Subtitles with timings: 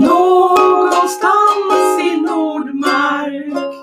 [0.00, 3.74] Någonstans i Nordmark.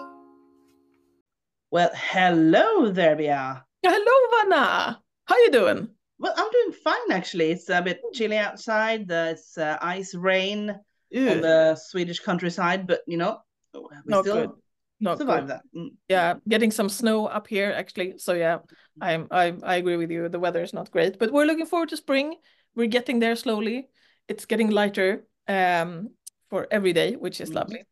[1.72, 3.62] Well, hello there, Bea.
[3.84, 5.00] Hello, Vanna.
[5.26, 5.88] How are you doing?
[6.20, 7.52] Well, I'm doing fine actually.
[7.52, 9.12] It's a bit chilly outside.
[9.12, 10.70] Uh, it's uh, ice rain
[11.16, 13.40] on the Swedish countryside, but you know,
[13.74, 14.52] we Not still good.
[15.00, 15.50] not survive good.
[15.50, 15.62] that.
[15.76, 15.90] Mm.
[16.10, 18.14] Yeah, getting some snow up here actually.
[18.18, 18.60] So yeah,
[19.02, 20.30] I'm I I agree with you.
[20.30, 22.36] The weather is not great, but we're looking forward to spring.
[22.76, 23.90] We're getting there slowly.
[24.28, 26.10] It's getting lighter um
[26.50, 27.86] for every day, which is lovely.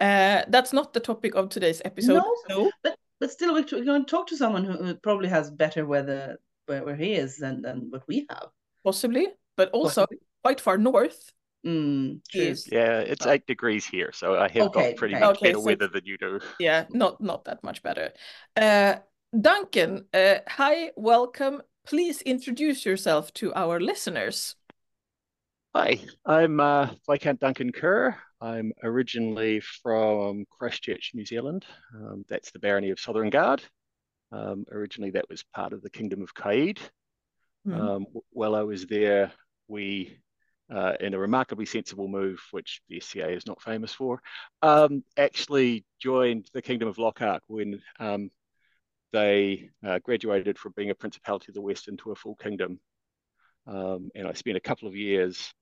[0.00, 2.22] Uh, that's not the topic of today's episode.
[2.48, 5.50] No, But but still, we're we're going to talk to someone who, who probably has
[5.50, 8.48] better weather where, where he is than than what we have.
[8.84, 10.18] possibly, but also Possibly.
[10.44, 11.32] quite far north.
[11.66, 12.20] Mm.
[12.34, 15.24] Is Yeah, it's Uh, eight degrees here, so I have Okay, got pretty okay.
[15.26, 16.40] much Okay, better so weather than you do.
[16.60, 18.12] yeah, not not that much better.
[18.54, 18.96] Uh,
[19.32, 21.62] Duncan, uh, hi, welcome.
[21.86, 24.56] Please introduce yourself to our listeners.
[25.78, 28.16] Hi, I'm uh, Viscount Duncan Kerr.
[28.40, 31.66] I'm originally from Christchurch, New Zealand.
[31.94, 33.62] Um, that's the barony of Southron Gard.
[34.32, 36.80] Um, originally, that was part of the Kingdom of Caid.
[37.66, 37.74] Hmm.
[37.74, 39.32] Um, while I was there,
[39.68, 40.16] we,
[40.74, 44.22] uh, in a remarkably sensible move, which the SCA is not famous for,
[44.62, 48.30] um, actually joined the Kingdom of Lochac when um,
[49.12, 52.80] they uh, graduated from being a Principality of the West into a full kingdom.
[53.66, 55.52] Um, and I spent a couple of years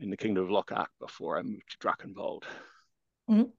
[0.00, 2.44] in the Kingdom of Lochac before I moved to Drachenwald.
[3.28, 3.52] Mhm.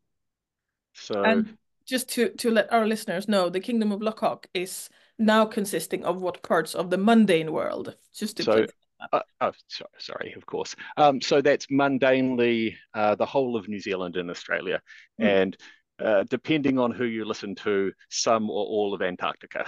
[0.93, 5.45] So, And just to to let our listeners know, the Kingdom of Lochac is now
[5.45, 7.95] consisting of what parts of the mundane world?
[8.13, 8.65] Just to So-
[9.13, 10.75] uh, oh, sorry, sorry, of course.
[10.97, 14.81] Um, so that's mundanely uh, the whole of New Zealand and Australia,
[15.19, 15.25] Mm.
[15.25, 15.57] and
[15.99, 19.65] uh, depending on who you listen to, some or all of Antarctica.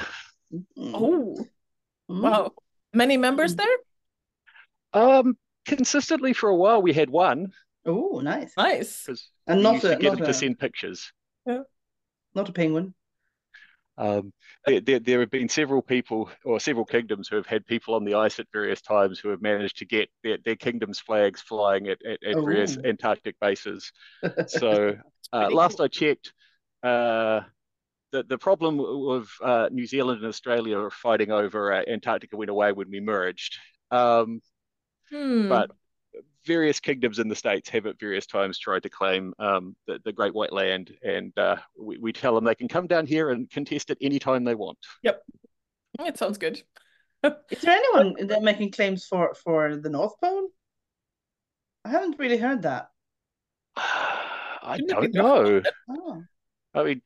[0.54, 0.66] Mm.
[0.78, 1.48] Oh,
[2.10, 2.22] Mm.
[2.24, 2.54] wow.
[2.94, 3.58] Many members Mm.
[3.58, 3.78] there?
[4.94, 7.52] Um, consistently for a while, we had one
[7.86, 8.54] Oh, nice.
[8.58, 9.04] Nice.
[9.06, 11.12] because And we not used a to get not them to send pictures.
[11.46, 11.64] Yeah.
[12.36, 12.94] not a penguin.
[13.98, 14.32] Um,
[14.66, 18.06] there, there, there have been several people or several kingdoms who have had people on
[18.06, 21.88] the ice at various times who have managed to get their, their kingdom's flags flying
[21.88, 22.78] at, at, at various.
[22.78, 23.92] Antarctic bases.
[24.48, 24.96] So
[25.34, 25.86] uh, last cool.
[25.86, 26.34] I checked,
[26.84, 27.42] uh,
[28.12, 32.72] the, the problem of uh, New Zealand and Australia fighting over uh, Antarctica went away
[32.74, 33.58] when we merged.
[33.90, 34.42] Um,
[35.12, 35.50] Hmm.
[35.50, 35.72] but
[36.46, 40.14] various kingdoms in the states have at various times tried to claim um, the, the
[40.14, 43.50] Great White Land, and uh, we, we tell them they can come down here and
[43.50, 44.78] contest it anytime they want.
[45.04, 45.22] Yep,
[46.00, 46.62] it sounds good.
[47.24, 50.50] Is there anyone that making claims for for the North Pole?
[51.86, 52.90] I haven't really heard that.
[53.76, 55.62] I Shouldn't it be don't know.
[55.90, 56.24] Oh,
[56.74, 57.02] I mean,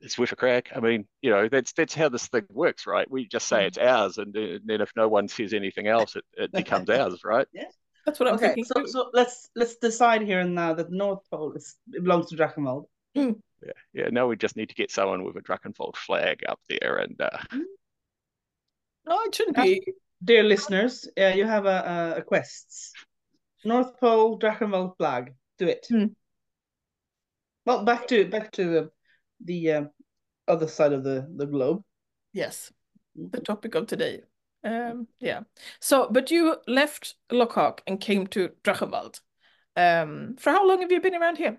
[0.00, 0.70] it's worth a crack.
[0.74, 3.10] I mean, you know, that's that's how this thing works, right?
[3.10, 6.24] We just say it's ours, and then then if no one says anything else, it,
[6.36, 7.46] it becomes ours, right?
[7.52, 7.64] Yeah,
[8.06, 8.54] that's what I'm okay.
[8.54, 8.86] thinking So too.
[8.86, 12.36] so let's let's decide here and now that the North Pole is it belongs to
[12.36, 12.86] Drachenwald.
[13.64, 14.08] Yeah, yeah.
[14.10, 17.38] Now we just need to get someone with a Drachenwald flag up there, and uh,
[19.06, 19.82] No, it shouldn't be.
[20.22, 22.94] Dear listeners, uh, you have a, a, a quest.
[23.64, 25.34] North Pole Drachenwald flag.
[25.58, 25.86] Do it.
[25.88, 26.06] Hmm.
[27.66, 28.86] Well, back to back to uh,
[29.44, 29.84] the uh,
[30.48, 31.82] other side of the the globe.
[32.32, 32.72] Yes,
[33.14, 34.22] the topic of today.
[34.62, 35.40] Um, yeah.
[35.80, 39.20] So, but you left Lochac and came to Drachenwald.
[39.76, 41.58] Um, for how long have you been around here?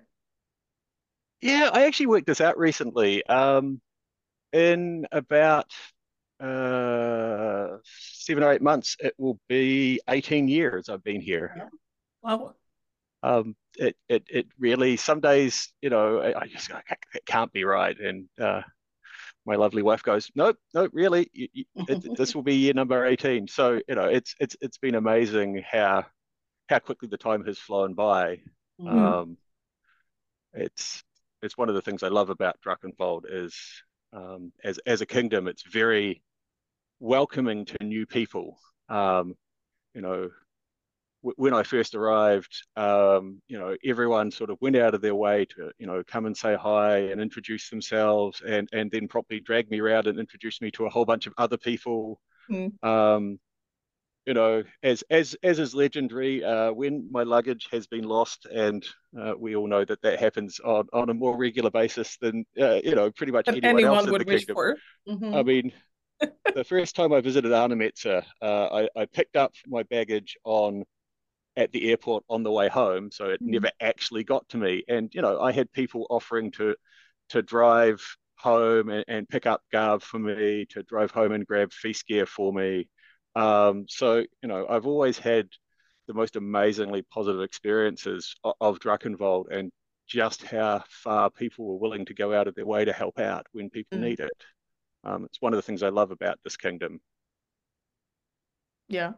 [1.41, 3.25] Yeah, I actually worked this out recently.
[3.25, 3.81] Um,
[4.53, 5.71] in about
[6.39, 11.69] uh, seven or eight months, it will be 18 years I've been here.
[12.21, 12.55] Wow.
[13.23, 16.79] Um, it, it, it really, some days, you know, I, I just go,
[17.13, 17.97] it can't be right.
[17.99, 18.61] And uh,
[19.45, 23.05] my lovely wife goes, nope, nope, really, you, you, it, this will be year number
[23.05, 23.47] 18.
[23.47, 26.05] So, you know, it's, it's, it's been amazing how,
[26.69, 28.39] how quickly the time has flown by.
[28.79, 29.21] Mhm.
[29.21, 29.37] Um,
[30.53, 31.03] it's
[31.41, 33.55] it's one of the things I love about Drachenwald is
[34.13, 36.21] um, as as a kingdom, it's very
[36.99, 38.57] welcoming to new people.
[38.89, 39.35] Um,
[39.93, 40.29] you know,
[41.21, 45.45] when I first arrived, um, you know, everyone sort of went out of their way
[45.45, 49.69] to you know come and say hi and introduce themselves, and and then properly drag
[49.69, 52.19] me around and introduce me to a whole bunch of other people.
[52.49, 52.83] Mm.
[52.83, 53.39] Um,
[54.25, 58.85] you know, as as as is legendary, uh, when my luggage has been lost, and
[59.19, 62.79] uh, we all know that that happens on, on a more regular basis than uh,
[62.83, 64.53] you know pretty much And anyone else anyone in would the wish kingdom.
[64.55, 64.77] for.
[65.07, 65.35] Mhm.
[65.35, 65.71] I mean,
[66.55, 70.83] the first time I visited Arnemetia, uh, I, I picked up my baggage on
[71.57, 73.45] at the airport on the way home, so it Mhm.
[73.45, 74.83] never actually got to me.
[74.87, 76.75] And you know, I had people offering to
[77.29, 78.01] to drive
[78.35, 82.25] home and, and pick up Garb for me, to drive home and grab feast gear
[82.25, 82.89] for me.
[83.35, 85.47] Um, so you know, I've always had
[86.07, 88.79] the most amazingly positive experiences of, of
[89.51, 89.71] and
[90.07, 93.47] just how far people were willing to go out of their way to help out
[93.53, 94.03] when people Mm.
[94.03, 94.33] need it.
[95.03, 96.99] Um, it's one of the things I love about this kingdom.
[98.87, 99.13] Yeah.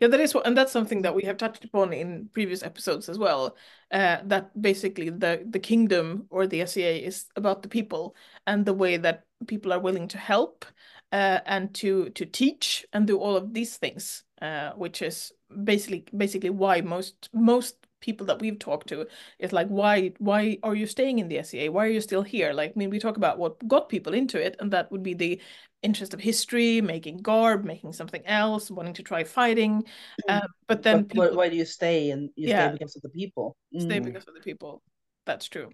[0.00, 3.08] Yeah, that is what, and that's something that we have touched upon in previous episodes
[3.08, 3.56] as well.
[3.90, 8.14] Uh, that basically the the kingdom or the SCA is about the people
[8.46, 10.64] and the way that people are willing to help
[11.12, 15.32] uh, and to to teach and do all of these things, uh, which is
[15.64, 19.06] basically basically why most most people that we've talked to
[19.38, 22.52] is like why why are you staying in the SCA Why are you still here?
[22.52, 25.14] Like, I mean, we talk about what got people into it, and that would be
[25.14, 25.40] the
[25.82, 29.84] interest of history, making garb, making something else, wanting to try fighting.
[30.28, 32.10] Uh, but then But why, people why do you stay?
[32.10, 32.48] And you Yeah.
[32.48, 33.56] stay because of the people.
[33.78, 34.00] stay Mm.
[34.00, 34.82] because of the people.
[35.26, 35.70] That's true.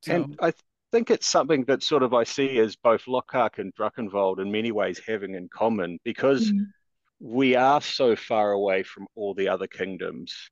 [0.00, 0.62] So And I th-
[0.92, 4.72] think it's something that sort of I see as both Lochac and Drachenwald in many
[4.72, 6.74] ways having in common because Mhm.
[7.20, 10.50] we are so far away from all the other kingdoms.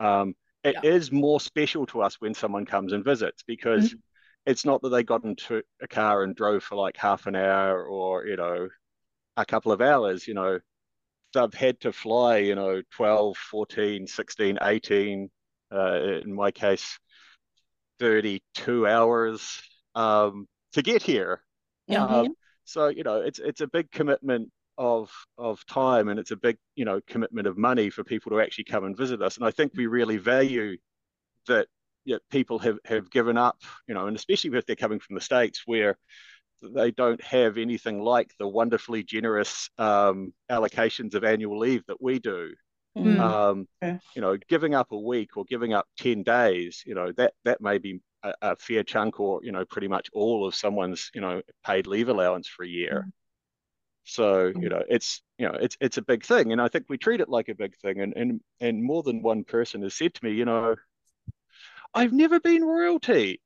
[0.00, 3.94] Um, it is more special to us when someone comes and visits because
[4.46, 7.86] it's not that they got into a car and drove for like half an hour
[7.86, 8.68] or, you know,
[9.36, 10.58] a couple of hours, you know,
[11.32, 15.30] they've had to fly, you know, 12, 14, 16, 18,
[15.72, 16.98] uh, in my case,
[17.98, 19.62] 32 hours
[19.94, 21.42] um, to get here.
[21.86, 22.04] Yeah.
[22.04, 22.34] Um,
[22.64, 26.56] so you know, it's it's a big commitment of of time, and it's a big
[26.74, 29.36] you know commitment of money for people to actually come and visit us.
[29.36, 30.76] And I think we really value
[31.48, 31.68] that.
[32.06, 35.22] Yeah, people have have given up, you know, and especially if they're coming from the
[35.22, 35.96] states where
[36.62, 42.18] they don't have anything like the wonderfully generous um, allocations of annual leave that we
[42.18, 42.54] do.
[42.96, 43.18] Mm.
[43.20, 43.98] Um, Okay.
[44.14, 47.60] You know, giving up a week or giving up ten days, you know, that that
[47.60, 51.20] may be a, a fair chunk or you know pretty much all of someone's you
[51.20, 53.08] know paid leave allowance for a year.
[54.04, 56.98] So you know, it's you know, it's it's a big thing, and I think we
[56.98, 58.00] treat it like a big thing.
[58.00, 60.76] And and and more than one person has said to me, you know,
[61.92, 63.40] I've never been royalty,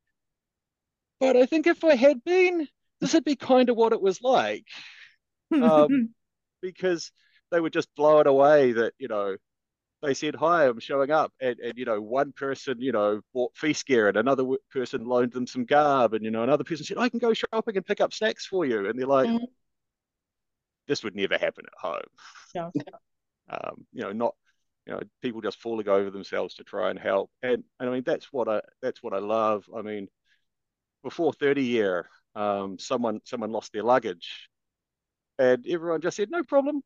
[1.21, 2.69] but I think if I had been,
[3.01, 4.65] this would be kind of what it was like
[5.61, 5.89] um,
[6.63, 7.13] because
[7.51, 9.37] they would just blow it away that you know
[10.03, 13.57] they said hi i'm showing up and, and you know one person you know bought
[13.57, 16.99] feast gear and another person loaned them some garb and you know another person said
[16.99, 19.49] i can go shopping and pick up snacks for you and they're like Mhm.
[20.89, 22.03] This would never happen at home.
[23.51, 24.35] Um, you know not
[24.87, 27.31] you know people just falling over themselves to try and help.
[27.43, 29.65] And, and i mean that's what i that's what i love.
[29.75, 30.09] I mean
[31.03, 34.51] before 30 year um, someone someone lost their luggage
[35.39, 36.83] and everyone just said no problem.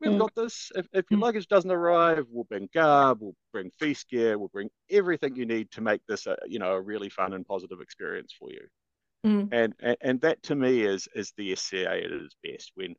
[0.00, 0.18] We've Mm.
[0.18, 0.72] got this.
[0.74, 1.22] If, if your Mm.
[1.22, 5.70] luggage doesn't arrive we'll bring garb we'll bring feast gear we'll bring everything you need
[5.72, 8.66] to make this a you know a really fun and positive experience for you.
[9.26, 9.48] Mm.
[9.52, 12.94] and, and and that to me is is the SCA at its best when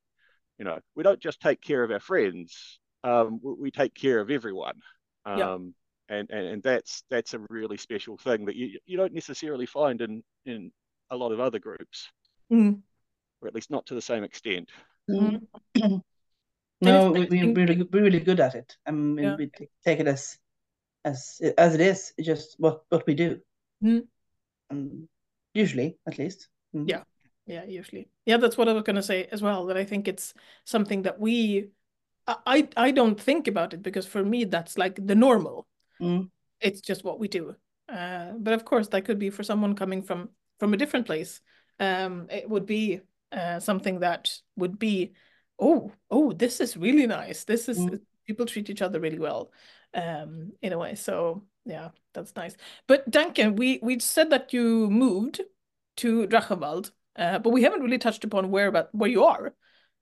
[0.57, 4.19] you know we don't just take care of our friends um, we, we take care
[4.19, 4.79] of everyone
[5.25, 5.57] um, Yeah.
[6.17, 10.01] and, and and that's that's a really special thing that you you don't necessarily find
[10.01, 10.71] in in
[11.09, 12.09] a lot of other groups
[12.51, 12.81] Mm.
[13.41, 14.69] or at least not to the same extent
[15.09, 16.01] Mm.
[16.81, 18.75] No, we, we're really, we're really good at it.
[18.85, 19.35] I mean, Yeah.
[19.37, 19.49] we
[19.83, 20.37] take it as
[21.05, 23.39] as as it is, it's just what what we do.
[23.83, 24.07] Mm.
[24.69, 25.07] Um,
[25.53, 26.49] usually, at least.
[26.75, 26.89] Mm.
[26.89, 27.03] Yeah.
[27.45, 28.09] Yeah, usually.
[28.25, 30.33] Yeah, that's what I was gonna say as well, that I think it's
[30.63, 31.69] something that we
[32.27, 35.67] I I I don't think about it because for me that's like the normal.
[36.01, 36.29] Mm.
[36.59, 37.55] It's just what we do.
[37.87, 41.41] Uh, but of course that could be for someone coming from from a different place.
[41.79, 45.13] Um, it would be uh, something that would be,
[45.59, 47.43] oh, oh, this is really nice.
[47.43, 47.99] This is Mm.
[48.25, 49.51] people treat each other really well,
[49.93, 50.95] um, in a way.
[50.95, 52.55] So yeah, that's nice.
[52.87, 55.41] But Duncan, we we said that you moved
[55.97, 59.53] to Drachenwald, uh, but we haven't really touched upon where about where you are.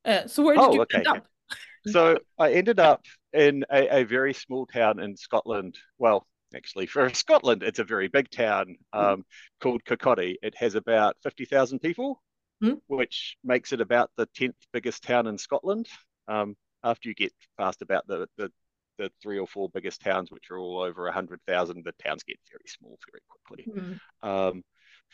[0.05, 0.97] Uh, so where did Oh, you okay.
[0.99, 1.27] end up?
[1.87, 3.01] so I ended up
[3.33, 5.77] in a, a very small town in Scotland.
[5.97, 9.25] Well, actually, for Scotland, it's a very big town um,
[9.61, 10.35] called Kirkcaldy.
[10.41, 12.21] It has about 50,000 people,
[12.61, 12.75] Hmm.
[12.87, 15.87] which makes it about the 10th biggest town in Scotland.
[16.27, 18.51] Um, after you get past about the, the,
[18.97, 22.67] the three or four biggest towns, which are all over 100,000, the towns get very
[22.67, 23.67] small very quickly.
[23.73, 23.99] Mm.
[24.27, 24.63] Um,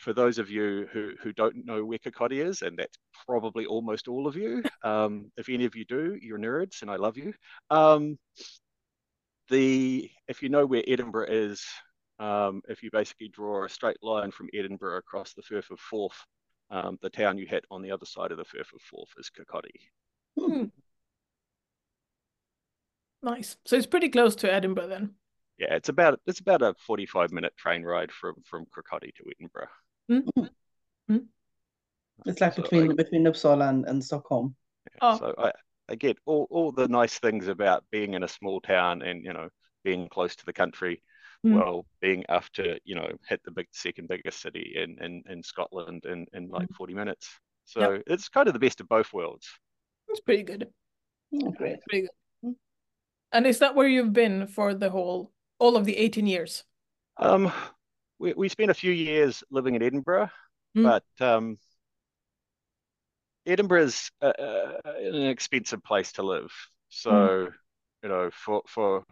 [0.00, 4.08] for those of you who, who don't know where Kirkcaldy is, and that's probably almost
[4.08, 7.34] all of you, um, if any of you do, you're nerds, and I love you.
[7.68, 8.18] Um,
[9.50, 11.64] the if you know where Edinburgh is,
[12.18, 16.24] um, if you basically draw a straight line from Edinburgh across the Firth of Forth,
[16.70, 19.30] um, the town you hit on the other side of the Firth of Forth is
[19.30, 20.70] Kirkcaldy.
[23.22, 23.56] Nice.
[23.66, 25.10] So it's pretty close to Edinburgh then.
[25.58, 29.68] Yeah, it's about it's about a 45 minute train ride from from Kirkcaldy to Edinburgh.
[32.26, 34.54] It's like So between I- between Uppsala and, and Stockholm.
[35.00, 35.18] Oh.
[35.18, 35.52] So I,
[35.88, 39.32] I get all, all the nice things about being in a small town and, you
[39.32, 39.48] know,
[39.84, 41.02] being close to the country,
[41.42, 41.54] Mm.
[41.54, 46.04] while being after you know hit the big second biggest city in in, in Scotland
[46.04, 46.74] in in like Mm.
[46.76, 47.30] 40 minutes.
[47.64, 49.48] So it's kind of the best of both worlds.
[50.08, 50.68] It's pretty good.
[51.56, 51.80] Great.
[51.88, 52.08] Pretty
[52.42, 52.54] good.
[53.32, 56.64] And is that where you've been for the whole all of the 18 years?
[57.16, 57.50] Um,
[58.20, 60.30] we we spent a few years living in Edinburgh,
[60.76, 60.84] Mm.
[60.84, 61.58] but um,
[63.46, 66.52] Edinburgh's uh, uh, an expensive place to live.
[66.88, 67.48] So,
[68.02, 69.04] you know, for for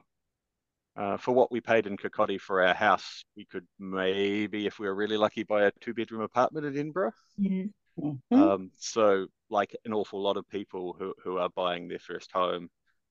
[0.96, 4.86] uh, for what we paid in Kirkcaldy for our house, we could maybe, if we
[4.86, 7.12] were really lucky, buy a two-bedroom apartment in Edinburgh.
[7.38, 7.72] Mhm.
[8.32, 12.68] Um, so, like an awful lot of people who, who are buying their first home,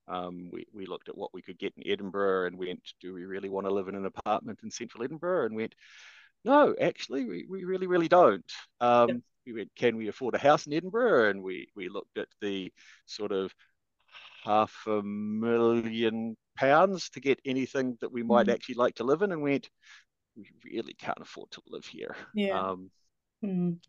[0.07, 3.25] um, we, we looked at what we could get in Edinburgh and went, do we
[3.25, 5.47] really want to live in an apartment in central Edinburgh?
[5.47, 5.75] And went,
[6.45, 8.51] no, actually, we, we really, really don't.
[8.79, 9.15] Um, Yeah.
[9.45, 11.29] We went, can we afford a house in Edinburgh?
[11.29, 12.71] And we, we looked at the
[13.05, 13.53] sort of
[14.43, 18.53] half a million pounds to get anything that we might Mhm.
[18.53, 19.69] actually like to live in and went,
[20.35, 22.15] we really can't afford to live here.
[22.33, 22.71] Yeah.
[22.71, 22.91] Um,
[23.43, 23.79] Mm.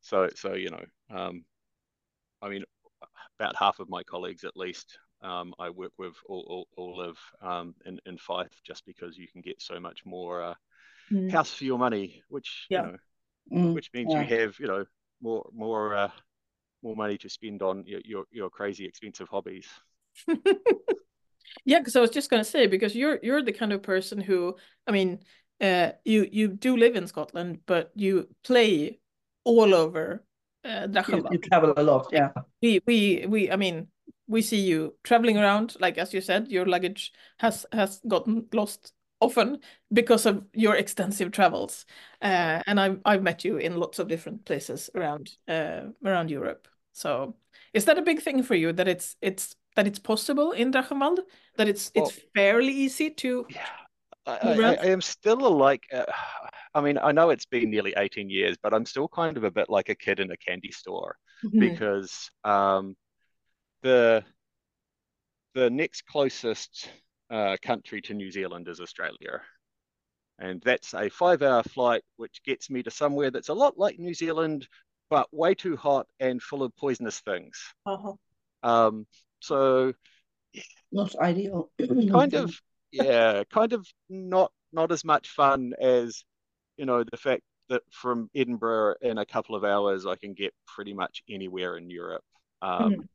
[0.00, 1.44] so, so you know, um,
[2.40, 2.64] I mean,
[3.38, 7.18] about half of my colleagues, at least, um, I work with, all, all, all live
[7.42, 10.54] um, in in Fife, just because you can get so much more uh,
[11.12, 11.30] Mm.
[11.32, 12.82] house for your money, which Yeah.
[12.82, 12.96] you know,
[13.52, 13.74] Mm.
[13.74, 14.22] which means Yeah.
[14.22, 14.84] you have you know
[15.20, 16.10] more more uh,
[16.82, 19.68] more money to spend on your your, your crazy expensive hobbies.
[21.66, 24.56] Yeah, because I was just gonna say because you're you're the kind of person who
[24.86, 25.20] I mean,
[25.60, 29.00] uh, you you do live in Scotland, but you play
[29.44, 30.24] all over
[30.64, 32.30] uh, You, you travel a lot, yeah.
[32.62, 33.88] We we we I mean
[34.26, 38.92] we see you traveling around like as you said your luggage has has gotten lost
[39.20, 39.58] often
[39.92, 41.86] because of your extensive travels
[42.22, 46.68] uh, and I've I've met you in lots of different places around uh, around Europe
[46.92, 47.36] so
[47.72, 51.18] is that a big thing for you that it's it's that it's possible in Drachenwald
[51.56, 53.66] that it's Well- it's fairly easy to Yeah,
[54.26, 55.82] I, I, I am still a like.
[55.92, 56.04] Uh,
[56.74, 59.50] I mean, I know it's been nearly 18 years, but I'm still kind of a
[59.50, 61.16] bit like a kid in a candy store.
[61.44, 61.60] Mm-hmm.
[61.60, 62.96] because um,
[63.84, 64.24] the
[65.54, 66.90] the next closest
[67.30, 69.40] uh, country to New Zealand is Australia,
[70.38, 74.14] and that's a five-hour flight, which gets me to somewhere that's a lot like New
[74.14, 74.66] Zealand,
[75.10, 77.62] but way too hot and full of poisonous things.
[77.86, 78.14] Uh-huh.
[78.62, 79.06] Um,
[79.40, 79.92] so
[80.90, 81.70] Not ideal.
[82.10, 82.60] kind of
[82.92, 86.24] yeah, kind of not not as much fun as
[86.76, 90.52] you know the fact that from Edinburgh in a couple of hours I can get
[90.66, 92.24] pretty much anywhere in Europe.
[92.62, 93.08] Um, Mhm.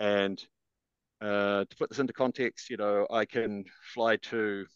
[0.00, 0.42] And
[1.20, 4.66] uh, to put this into context, you know, I can fly to,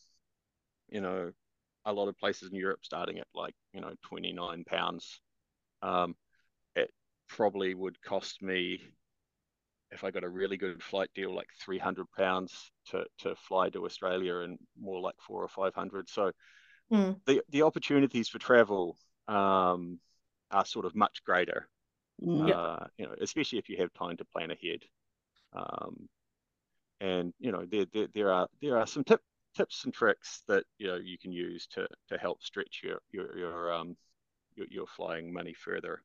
[0.88, 1.32] you know,
[1.84, 5.20] a lot of places in Europe starting at like, you know, 29 pounds.
[5.82, 6.16] Um,
[6.76, 6.90] it
[7.28, 8.80] probably would cost me,
[9.90, 13.84] if I got a really good flight deal, like 300 pounds to, to fly to
[13.86, 16.08] Australia and more like four or 500.
[16.08, 16.32] So
[16.90, 17.20] Mm.
[17.26, 18.98] the, the opportunities for travel
[19.28, 20.00] um,
[20.50, 21.68] are sort of much greater
[22.22, 22.50] Mm.
[22.50, 24.80] uh, you know, especially if you have time to plan ahead.
[25.52, 26.08] Um,
[27.00, 29.20] and you know, there, there there are there are some tip,
[29.56, 33.36] tips and tricks that you know you can use to to help stretch your your
[33.38, 33.96] your um
[34.56, 36.02] your, your flying money further.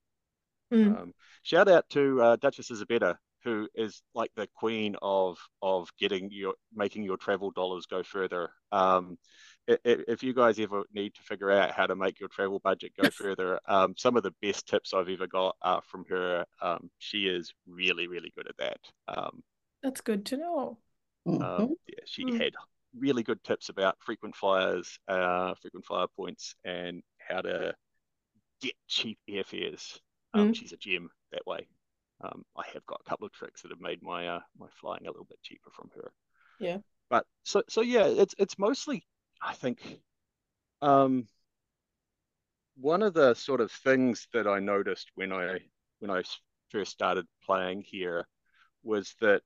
[0.72, 1.00] Mm.
[1.02, 6.30] Um, shout out to uh, Duchess Isabella, who is like the queen of of getting
[6.32, 8.50] your making your travel dollars go further.
[8.72, 9.18] Um,
[9.70, 12.60] i- i- if you guys ever need to figure out how to make your travel
[12.60, 16.46] budget go further, um, some of the best tips I've ever got are from her.
[16.62, 18.80] Um, she is really really good at that.
[19.08, 19.44] Um,
[19.82, 20.78] That's good to know.
[21.26, 22.38] Um, yeah, she Mm.
[22.42, 22.54] had
[22.98, 27.76] really good tips about frequent flyers, uh, frequent flyer points, and how to
[28.62, 30.00] get cheap airfares.
[30.34, 30.56] Um, Mm.
[30.56, 31.68] She's a gem that way.
[32.24, 35.06] Um, I have got a couple of tricks that have made my uh, my flying
[35.06, 36.12] a little bit cheaper from her.
[36.60, 36.78] Yeah.
[37.10, 39.06] But so so yeah, it's it's mostly
[39.42, 40.00] I think
[40.82, 41.28] um,
[42.76, 45.60] one of the sort of things that I noticed when I
[46.00, 46.24] when I
[46.70, 48.28] first started playing here
[48.84, 49.42] was that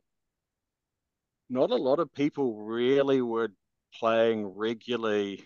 [1.50, 3.50] not a lot of people really were
[3.94, 5.44] playing regularly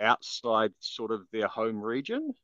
[0.00, 2.34] outside sort of their home region.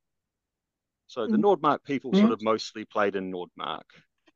[1.09, 1.43] So the Mhm.
[1.43, 3.85] Nordmark people sort of mostly played in Nordmark,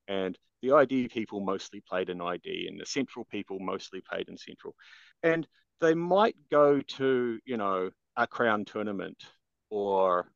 [0.08, 4.38] and the ID people mostly played in ID, and the Central people mostly played in
[4.38, 4.74] Central.
[5.22, 5.46] And
[5.80, 9.24] they might go to, you know, a crown tournament
[9.70, 10.32] or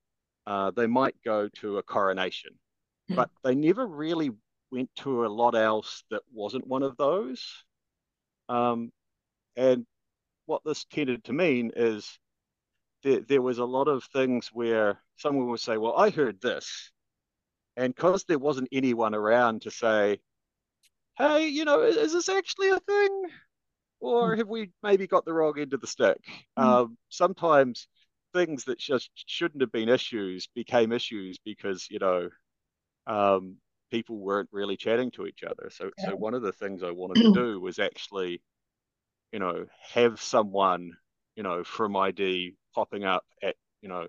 [0.47, 2.59] uh, they might go to a coronation,
[3.09, 3.17] Hmm.
[3.17, 4.31] but they never really
[4.73, 7.65] went to a lot else that wasn't one of those.
[8.49, 8.93] Um,
[9.57, 9.87] and
[10.47, 12.19] what this tended to mean is
[13.05, 16.93] there, there was a lot of things where someone would say, Well, I heard this.
[17.77, 20.21] And because there wasn't anyone around to say,
[21.19, 23.23] Hey, you know, is, is this actually a thing?
[24.01, 24.39] or Mm.
[24.39, 26.19] have we maybe got the wrong end of the stick?
[26.59, 26.65] Mm.
[26.65, 27.89] Um, sometimes
[28.35, 32.29] things that just shouldn't have been issues became issues because you know
[33.07, 33.57] um,
[33.91, 35.71] people weren't really chatting to each other.
[35.71, 36.11] So, Yeah.
[36.11, 38.43] so one of the things I wanted to do was actually,
[39.33, 40.93] you know, have someone,
[41.37, 44.07] you know, from ID popping up at, you know,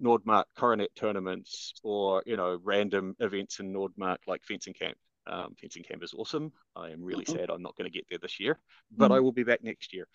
[0.00, 4.96] Nordmark Coronet tournaments or, you know, random events in Nordmark like fencing camp.
[5.26, 6.52] Um, fencing camp is awesome.
[6.74, 7.34] I am really Mhm.
[7.34, 8.58] sad I'm not going to get there this year,
[8.96, 10.06] but I will be back next year.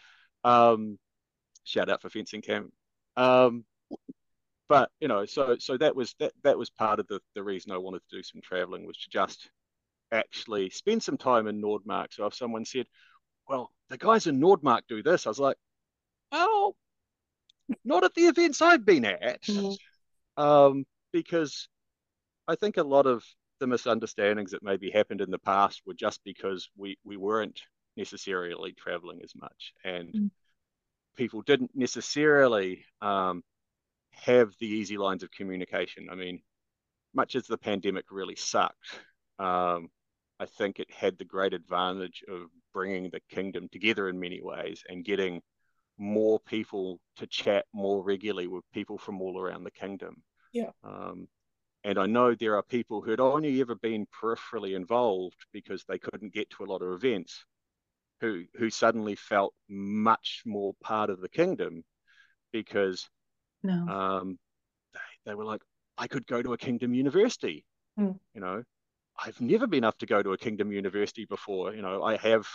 [0.43, 0.99] Um,
[1.65, 2.73] shout out for fencing camp.
[3.17, 3.65] Um,
[4.69, 7.71] but you know, so so that was that that was part of the the reason
[7.71, 9.49] I wanted to do some traveling was to just
[10.11, 12.13] actually spend some time in Nordmark.
[12.13, 12.87] So if someone said,
[13.49, 15.57] "Well, the guys in Nordmark do this," I was like,
[16.31, 16.75] "Oh,
[17.83, 19.77] not at the events I've been at," Mhm.
[20.37, 21.69] um, because
[22.47, 23.25] I think a lot of
[23.59, 27.61] the misunderstandings that maybe happened in the past were just because we we weren't
[27.97, 30.31] necessarily traveling as much and Mm.
[31.15, 33.43] people didn't necessarily um,
[34.11, 36.09] have the easy lines of communication.
[36.11, 36.41] I mean,
[37.13, 38.99] much as the pandemic really sucked,
[39.39, 39.89] um,
[40.39, 44.83] I think it had the great advantage of bringing the kingdom together in many ways
[44.89, 45.41] and getting
[45.97, 50.21] more people to chat more regularly with people from all around the kingdom.
[50.53, 50.71] Yeah.
[50.83, 51.27] Um,
[51.83, 55.97] and I know there are people who had only ever been peripherally involved because they
[55.97, 57.45] couldn't get to a lot of events,
[58.19, 61.83] who who suddenly felt much more part of the kingdom
[62.51, 63.09] because
[63.63, 63.87] No.
[63.87, 64.39] um,
[64.93, 64.99] they,
[65.31, 65.61] they were like,
[65.97, 67.65] I could go to a kingdom university.
[67.99, 68.19] Mm.
[68.33, 68.63] You know,
[69.23, 71.73] I've never been up to go to a kingdom university before.
[71.73, 72.47] You know, I have,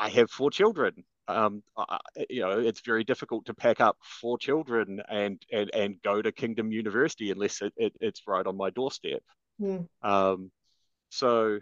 [0.00, 1.04] I have four children.
[1.28, 6.02] Um, I, you know, it's very difficult to pack up four children and and and
[6.02, 9.22] go to kingdom university unless it, it it's right on my doorstep.
[9.60, 9.86] Mm.
[10.02, 10.50] Um,
[11.10, 11.60] so,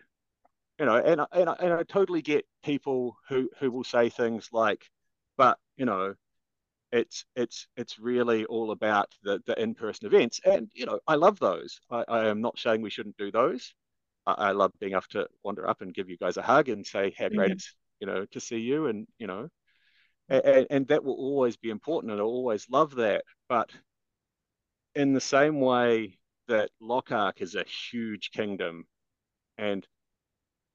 [0.81, 4.11] you know, and I- and I, and I totally get people who who will say
[4.11, 4.91] things like,
[5.39, 6.15] but you know,
[6.93, 11.39] it's it's it's really all about the the in-person events, and you know, I love
[11.41, 11.81] those.
[11.91, 13.75] I, I am not saying we shouldn't do those.
[14.27, 16.87] I, I love being able to wander up and give you guys a hug and
[16.87, 17.55] say how great Mhm.
[17.55, 19.49] it's you know to see you, and you know,
[20.29, 23.25] and, and that will always be important, and I always love that.
[23.49, 23.71] But
[24.95, 28.87] in the same way that Lochac is a huge kingdom,
[29.57, 29.87] and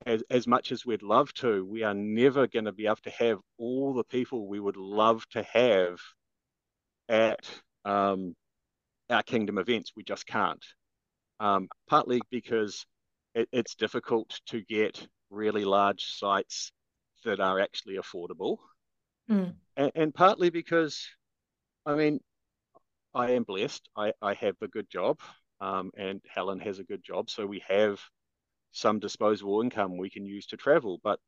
[0.05, 3.09] as, as much as we'd love to, we are never going to be able to
[3.12, 5.99] have all the people we would love to have
[7.09, 7.49] at
[7.86, 8.36] um,
[9.09, 9.91] our kingdom events.
[9.95, 10.63] We just can't.
[11.39, 12.86] Um, partly because
[13.36, 16.71] it, it's difficult to get really large sites
[17.25, 18.57] that are actually affordable,
[19.29, 19.55] Mm.
[19.77, 21.07] and, and partly because,
[21.86, 22.19] I mean,
[23.13, 23.88] I am blessed.
[23.95, 25.19] I, I have a good job,
[25.62, 28.01] um, and Helen has a good job, so we have
[28.71, 30.99] some disposable income we can use to travel.
[31.03, 31.19] But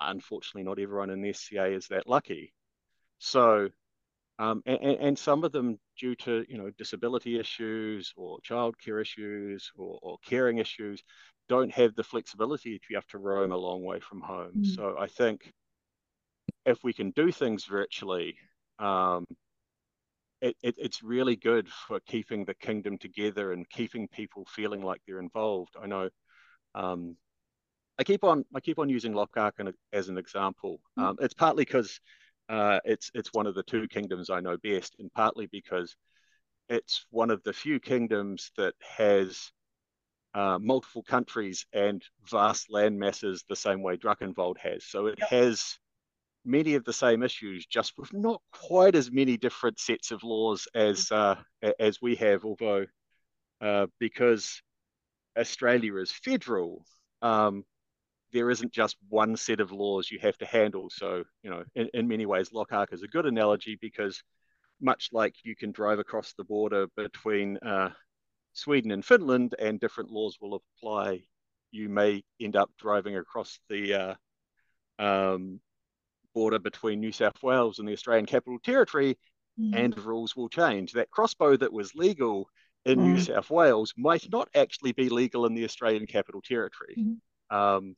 [0.00, 2.52] unfortunately, not everyone in the SCA is that lucky.
[3.18, 3.68] So,
[4.38, 9.70] um, and, and some of them due to you know disability issues or childcare issues
[9.76, 11.02] or, or caring issues
[11.48, 14.52] don't have the flexibility if you have to roam a long way from home.
[14.58, 14.74] Mm.
[14.74, 15.52] So I think
[16.64, 18.36] if we can do things virtually,
[18.78, 19.26] um,
[20.40, 25.00] it, it, it's really good for keeping the kingdom together and keeping people feeling like
[25.06, 25.76] they're involved.
[25.80, 26.08] I know
[26.74, 27.16] um,
[27.98, 29.52] I keep on I keep on using Lochac
[29.92, 30.80] as an example.
[30.98, 31.02] Mm.
[31.02, 32.00] Um, it's partly because
[32.52, 35.96] uh, it's it's one of the two kingdoms I know best, and partly because
[36.68, 39.50] it's one of the few kingdoms that has
[40.34, 44.84] uh, multiple countries and vast land masses the same way Drachenwald has.
[44.84, 45.78] So it has
[46.44, 50.68] many of the same issues, just with not quite as many different sets of laws
[50.74, 51.36] as uh,
[51.80, 52.44] as we have.
[52.44, 52.84] Although
[53.62, 54.60] uh, because
[55.38, 56.84] Australia is federal,
[57.22, 57.64] um,
[58.32, 60.88] there isn't just one set of laws you have to handle.
[60.90, 64.22] So you know, in, in many ways, Lochac is a good analogy because
[64.80, 67.90] much like you can drive across the border between uh,
[68.52, 71.22] Sweden and Finland, and different laws will apply.
[71.70, 74.14] You may end up driving across the uh,
[74.98, 75.60] um,
[76.34, 79.18] border between New South Wales and the Australian Capital Territory,
[79.60, 79.74] Mm.
[79.74, 80.92] and rules will change.
[80.92, 82.48] That crossbow that was legal
[82.86, 83.26] in New Mm.
[83.26, 86.94] South Wales might not actually be legal in the Australian Capital Territory.
[86.96, 87.20] Mhm.
[87.50, 87.96] Um,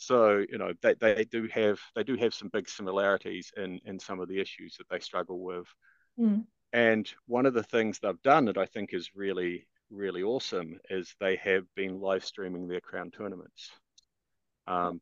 [0.00, 3.98] so you know they, they do have they do have some big similarities in in
[3.98, 5.66] some of the issues that they struggle with.
[6.18, 6.46] Mm.
[6.72, 11.14] And one of the things they've done that I think is really, really awesome is
[11.20, 13.70] they have been live streaming their crown tournaments.
[14.66, 15.00] Um,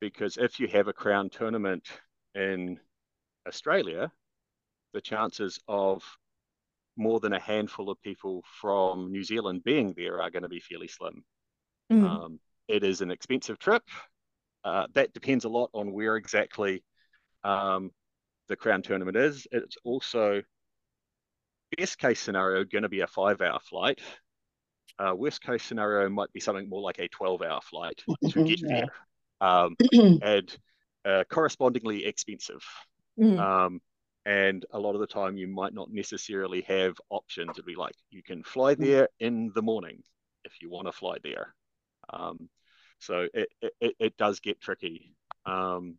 [0.00, 1.86] because if you have a crown tournament
[2.34, 2.80] in
[3.46, 4.10] Australia,
[4.94, 6.02] the chances of
[6.96, 10.60] more than a handful of people from New Zealand being there are going to be
[10.60, 11.22] fairly slim.
[11.92, 12.04] Mm.
[12.04, 13.82] Um, it is an expensive trip.
[14.64, 16.82] Uh, that depends a lot on where exactly
[17.44, 17.90] um,
[18.48, 19.46] the crown tournament is.
[19.52, 20.42] It's also
[21.78, 24.00] best case scenario going to be a five hour flight.
[24.98, 28.60] Uh, worst case scenario might be something more like a 12 hour flight to get
[28.60, 28.68] Yeah.
[28.68, 28.88] there
[29.40, 29.76] um,
[30.22, 30.56] and
[31.04, 32.62] uh, correspondingly expensive.
[33.18, 33.38] Mm.
[33.38, 33.80] Um,
[34.26, 37.50] and a lot of the time, you might not necessarily have options.
[37.52, 40.02] It'd be like you can fly there in the morning
[40.44, 41.54] if you want to fly there.
[42.12, 42.50] Um,
[43.00, 43.48] so it,
[43.80, 45.14] it, it does get tricky.
[45.46, 45.96] Um,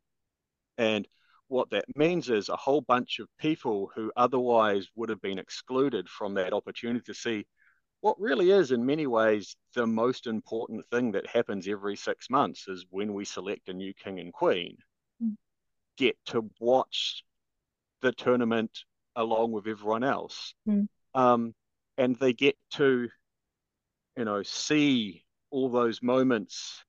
[0.78, 1.08] and
[1.48, 6.08] what that means is a whole bunch of people who otherwise would have been excluded
[6.08, 7.46] from that opportunity to see
[8.00, 12.68] what really is, in many ways, the most important thing that happens every six months
[12.68, 14.78] is when we select a new king and queen,
[15.22, 15.36] Mm.
[15.98, 17.24] get to watch
[18.02, 18.86] the tournament
[19.16, 20.56] along with everyone else.
[20.68, 20.88] Mm.
[21.14, 21.54] Um,
[21.98, 23.08] and they get to,
[24.18, 26.84] you know, see all those moments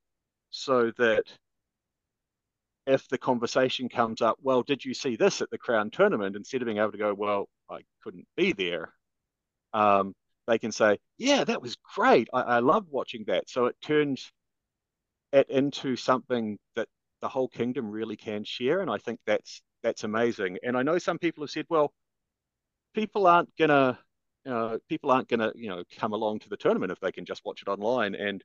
[0.53, 1.25] so that
[2.87, 6.37] if the conversation comes up, well, did you see this at the Crown tournament?
[6.37, 8.93] Instead of being able to go, well, I couldn't be there,
[9.73, 10.15] um,
[10.47, 12.29] they can say, yeah, that was great.
[12.33, 13.49] I, I love watching that.
[13.49, 14.33] So it turns
[15.33, 16.89] it into something that
[17.21, 18.81] the whole kingdom really can share.
[18.81, 20.59] And I think that's that's amazing.
[20.63, 21.93] And I know some people have said, well,
[22.95, 23.99] people aren't gonna
[24.47, 27.45] uh, people aren't gonna you know come along to the tournament if they can just
[27.45, 28.15] watch it online.
[28.15, 28.43] And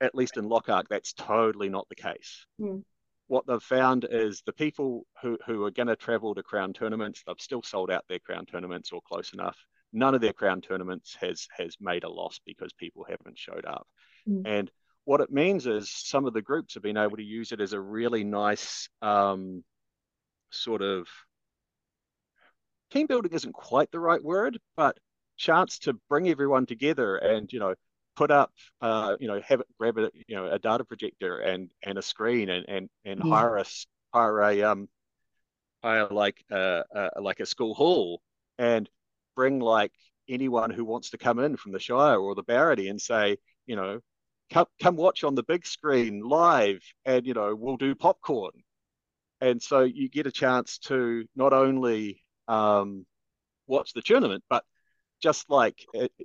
[0.00, 2.46] at least in Lochac, that's totally not the case.
[2.60, 2.82] Mm.
[3.26, 7.22] What they've found is the people who, who are going to travel to crown tournaments,
[7.26, 9.56] they've still sold out their crown tournaments or close enough.
[9.92, 13.86] None of their crown tournaments has has made a loss because people haven't showed up.
[14.28, 14.42] Mm.
[14.46, 14.70] And
[15.04, 17.72] what it means is some of the groups have been able to use it as
[17.72, 19.64] a really nice um,
[20.50, 21.08] sort of
[22.90, 24.98] team building isn't quite the right word, but
[25.36, 27.74] chance to bring everyone together and you know
[28.16, 31.70] put up uh, you know have it grab a you know a data projector and
[31.82, 33.30] and a screen and and and Mm.
[33.30, 34.88] hire us hire a um
[35.82, 38.20] hire like uh, uh like a school hall
[38.58, 38.88] and
[39.36, 39.92] bring like
[40.28, 43.76] anyone who wants to come in from the Shire or the Barony and say you
[43.76, 44.00] know
[44.52, 48.52] come come watch on the big screen live and you know we'll do popcorn
[49.40, 53.06] and so you get a chance to not only um,
[53.66, 54.64] watch the tournament but
[55.22, 55.78] just like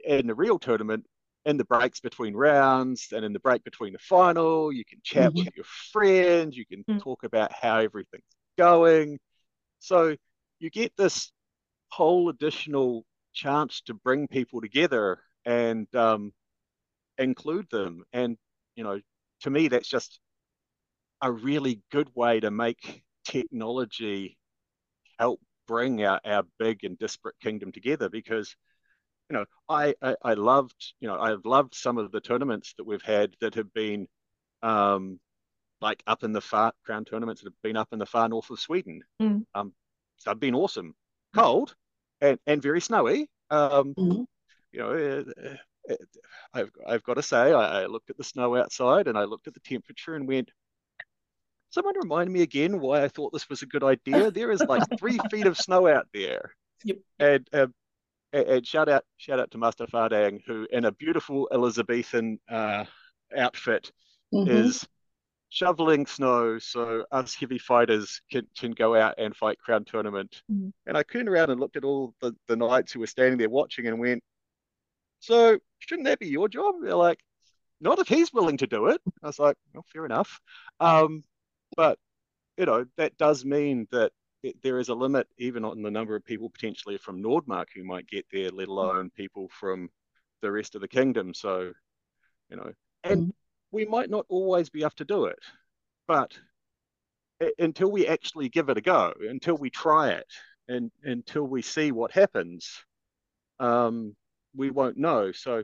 [0.06, 1.06] in the real tournament
[1.46, 5.34] in the breaks between rounds and in the break between the final you can chat
[5.34, 5.36] Mhm.
[5.36, 7.00] with your friends you can Mm.
[7.00, 8.24] talk about how everything's
[8.58, 9.20] going
[9.80, 10.16] so
[10.60, 11.32] you get this
[11.92, 16.34] whole additional chance to bring people together and um,
[17.18, 18.38] include them and
[18.76, 19.00] you know
[19.42, 20.20] to me that's just
[21.22, 24.38] a really good way to make technology
[25.20, 28.56] help bring our, our big and disparate kingdom together because
[29.30, 32.86] you know I, I i loved you know i've loved some of the tournaments that
[32.86, 34.08] we've had that have been
[34.64, 35.20] um
[35.82, 38.50] like up in the far crown tournaments that have been up in the far north
[38.50, 39.46] of sweden Mm.
[39.56, 39.74] um
[40.18, 40.96] so they've been awesome
[41.34, 41.76] cold
[42.22, 44.26] and and very snowy um Mhm.
[44.72, 45.50] you know uh,
[45.92, 45.96] uh,
[46.54, 49.48] I've, I've got to say I, I looked at the snow outside and i looked
[49.48, 50.50] at the temperature and went
[51.70, 54.84] someone remind me again why i thought this was a good idea there is like
[54.98, 56.98] three feet of snow out there Yep.
[57.20, 57.74] and um,
[58.40, 62.86] and, shout out shout out to Master Fardang, who in a beautiful Elizabethan uh,
[63.36, 63.92] outfit
[64.34, 64.50] Mhm.
[64.50, 64.88] is
[65.50, 70.42] shoveling snow so us heavy fighters can, can go out and fight crown tournament.
[70.52, 70.74] Mhm.
[70.86, 73.50] And I turned around and looked at all the, the knights who were standing there
[73.50, 74.24] watching and went,
[75.20, 76.76] So shouldn't that be your job?
[76.82, 77.20] They're like,
[77.80, 79.02] Not if he's willing to do it.
[79.24, 80.40] I was like, Well, fair enough.
[80.80, 81.24] Um,
[81.78, 81.98] but
[82.58, 84.12] you know, that does mean that
[84.64, 88.08] there is a limit even on the number of people potentially from Nordmark who might
[88.08, 89.90] get there, let alone people from
[90.42, 91.34] the rest of the kingdom.
[91.34, 91.74] So,
[92.50, 93.34] you know, and Mhm.
[93.72, 95.40] we might not always be up to do it,
[96.08, 96.40] but
[97.60, 100.32] until we actually give it a go, until we try it,
[100.68, 102.84] and until we see what happens,
[103.60, 104.16] um,
[104.56, 105.32] we won't know.
[105.32, 105.64] So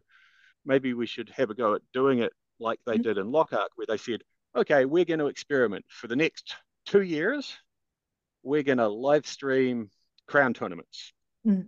[0.65, 3.03] maybe we should have a go at doing it like they Mhm.
[3.03, 4.23] did in Lochac, where they said,
[4.55, 7.57] okay, we're going to experiment for the next two years.
[8.43, 9.89] We're going to live stream
[10.27, 11.13] crown tournaments.
[11.45, 11.67] Mm.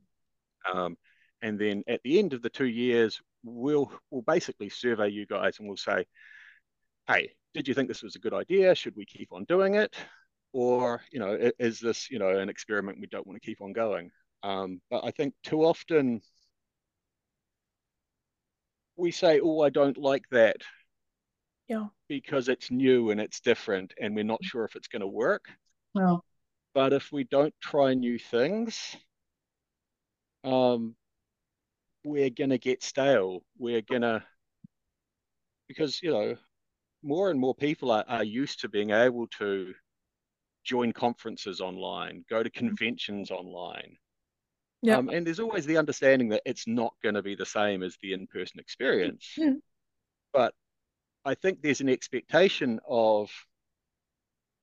[0.72, 0.98] Um,
[1.42, 5.60] and then at the end of the two years, we'll we'll basically survey you guys
[5.60, 6.06] and we'll say,
[7.08, 8.74] hey, did you think this was a good idea?
[8.74, 9.96] Should we keep on doing it?
[10.54, 13.74] Or, you know, is this, you know, an experiment we don't want to keep on
[13.74, 14.12] going?
[14.44, 16.22] Um, but I think too often
[18.96, 20.58] we say, oh, I don't like that
[21.68, 21.88] Yeah.
[22.08, 25.46] because it's new and it's different and we're not sure if it's going to work.
[25.94, 26.24] Well,
[26.74, 28.96] But if we don't try new things,
[30.44, 30.96] um,
[32.04, 33.44] we're gonna get stale.
[33.58, 34.26] We're gonna
[35.68, 36.36] because you know
[37.04, 39.74] more and more people are, are used to being able to
[40.64, 43.98] join conferences online, go to conventions online.
[44.82, 44.98] Yeah.
[44.98, 47.98] Um, and there's always the understanding that it's not going to be the same as
[48.02, 49.34] the in-person experience.
[49.40, 49.58] Mm.
[50.34, 50.54] But
[51.24, 53.30] I think there's an expectation of,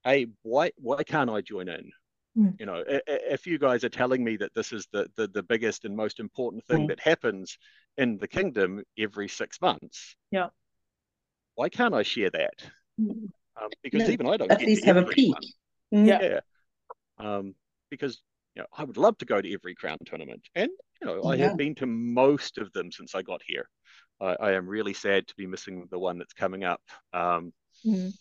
[0.04, 1.90] hey, why why can't I join in?
[2.36, 2.58] Mm.
[2.60, 5.26] You know, i- i- if you guys are telling me that this is the the,
[5.26, 6.88] the biggest and most important thing Mm.
[6.88, 7.58] that happens
[7.96, 10.50] in the kingdom every six months, Yeah.
[11.56, 12.70] why can't I share that?
[13.00, 13.30] Mm.
[13.60, 15.34] Um, because No, even I don't At get least to have a every peek.
[15.34, 15.42] one.
[15.92, 16.06] Mm.
[16.06, 16.22] Yeah.
[16.22, 16.40] Yeah.
[17.18, 17.54] Um,
[17.90, 18.22] because
[18.54, 21.34] you know, I would love to go to every crown tournament, and you know, I
[21.34, 21.48] Yeah.
[21.48, 23.68] have been to most of them since I got here.
[24.20, 27.52] I, I am really sad to be missing the one that's coming up um,
[27.84, 28.12] Mm.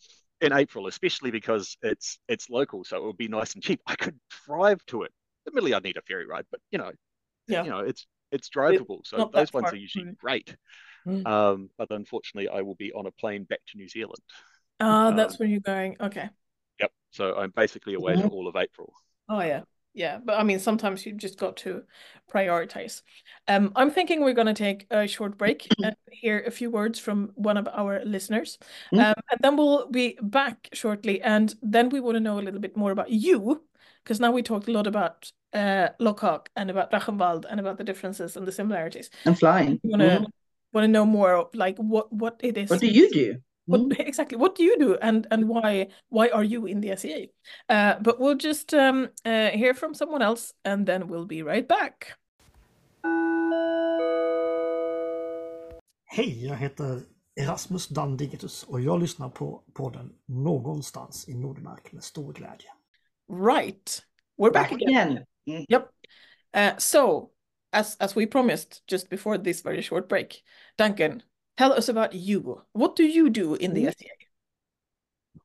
[0.41, 3.82] In April, especially because it's it's local, so it would be nice and cheap.
[3.88, 5.12] I could drive to it.
[5.47, 6.91] Admittedly, I'd need a ferry ride, but you know,
[7.47, 7.63] Yeah.
[7.63, 9.73] you know, it's it's drivable, so those ones far.
[9.73, 10.17] are usually Mm.
[10.19, 10.56] great.
[11.06, 11.25] Mm.
[11.25, 14.21] Um, but unfortunately, I will be on a plane back to New Zealand.
[14.80, 15.97] Ah, Um, that's where you're going.
[15.99, 16.30] Okay.
[16.80, 16.91] Yep.
[17.12, 18.93] So I'm basically away for all of April.
[19.28, 19.63] Oh yeah.
[19.93, 21.84] Yeah, but I mean sometimes you just got to
[22.32, 23.02] prioritize.
[23.47, 27.32] Um, I'm thinking we're gonna take a short break and hear a few words from
[27.36, 28.58] one of our listeners.
[28.93, 28.99] Mm.
[28.99, 32.60] Um, and then we'll be back shortly, and then we want to know a little
[32.60, 33.63] bit more about you,
[34.04, 35.89] because now we talked a lot about uh
[36.56, 39.10] and about Drachenwald and about the differences and the similarities.
[39.25, 39.80] And flying.
[39.84, 40.25] Wanna Mhm.
[40.71, 42.69] wanna know more of like what what it is.
[42.69, 43.41] What do you do?
[43.69, 43.99] What Mm.
[44.08, 44.38] exactly?
[44.38, 47.27] What do you do, and and why why are you in the SCA?
[47.69, 51.67] Uh, but we'll just um, uh, hear from someone else, and then we'll be right
[51.67, 52.15] back.
[56.05, 57.01] Hej, jag heter
[57.41, 62.69] Erasmus Dandigitus och jag lyssnar på podden Någonstans i Nordmark med stor glädje.
[63.32, 64.01] Right,
[64.38, 65.12] we're back Back again.
[65.12, 65.25] again.
[65.47, 65.65] Mm.
[65.69, 65.84] Yep.
[66.58, 67.29] Uh, so
[67.71, 70.43] as as we promised just before this very short break,
[70.77, 71.21] Duncan,
[71.60, 72.62] tell us about you.
[72.72, 73.91] What do you do in the Mhm.
[73.91, 74.08] SCA?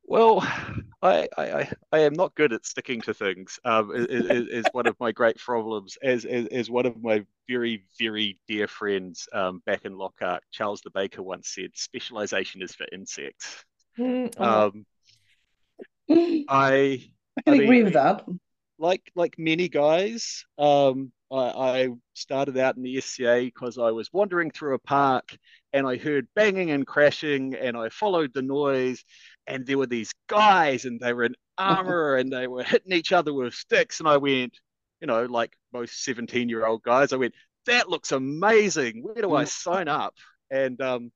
[0.04, 0.40] Well,
[1.02, 3.58] I, I, I- I am not good at sticking to things.
[3.64, 5.98] Um, is, is, is one of my great problems.
[6.02, 10.80] As, as, as one of my very, very dear friends um, back in Lochac, Charles
[10.82, 13.64] the Baker once said, specialization is for insects.
[13.98, 14.86] Mm, oh, Um,
[16.48, 17.02] I,
[17.36, 18.24] I can I agree mean- with that.
[18.78, 24.12] like like many guys, um, I, I started out in the SCA because I was
[24.12, 25.36] wandering through a park
[25.74, 29.04] and I heard banging and crashing and I followed the noise
[29.48, 33.12] and there were these guys and they were in armor and they were hitting each
[33.12, 34.56] other with sticks and I went,
[35.00, 37.34] you know, like most 17 year old guys, I went,
[37.66, 39.02] that looks amazing.
[39.02, 40.14] Where do I sign up?
[40.48, 41.10] And um,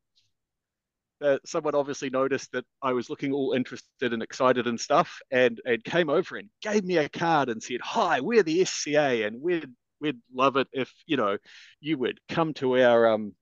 [1.23, 5.61] uh, someone obviously noticed that I was looking all interested and excited and stuff, and
[5.64, 9.40] and came over and gave me a card and said, "Hi, we're the SCA, and
[9.42, 9.68] we'd
[10.01, 11.37] we'd love it if you know
[11.81, 13.35] you would come to our um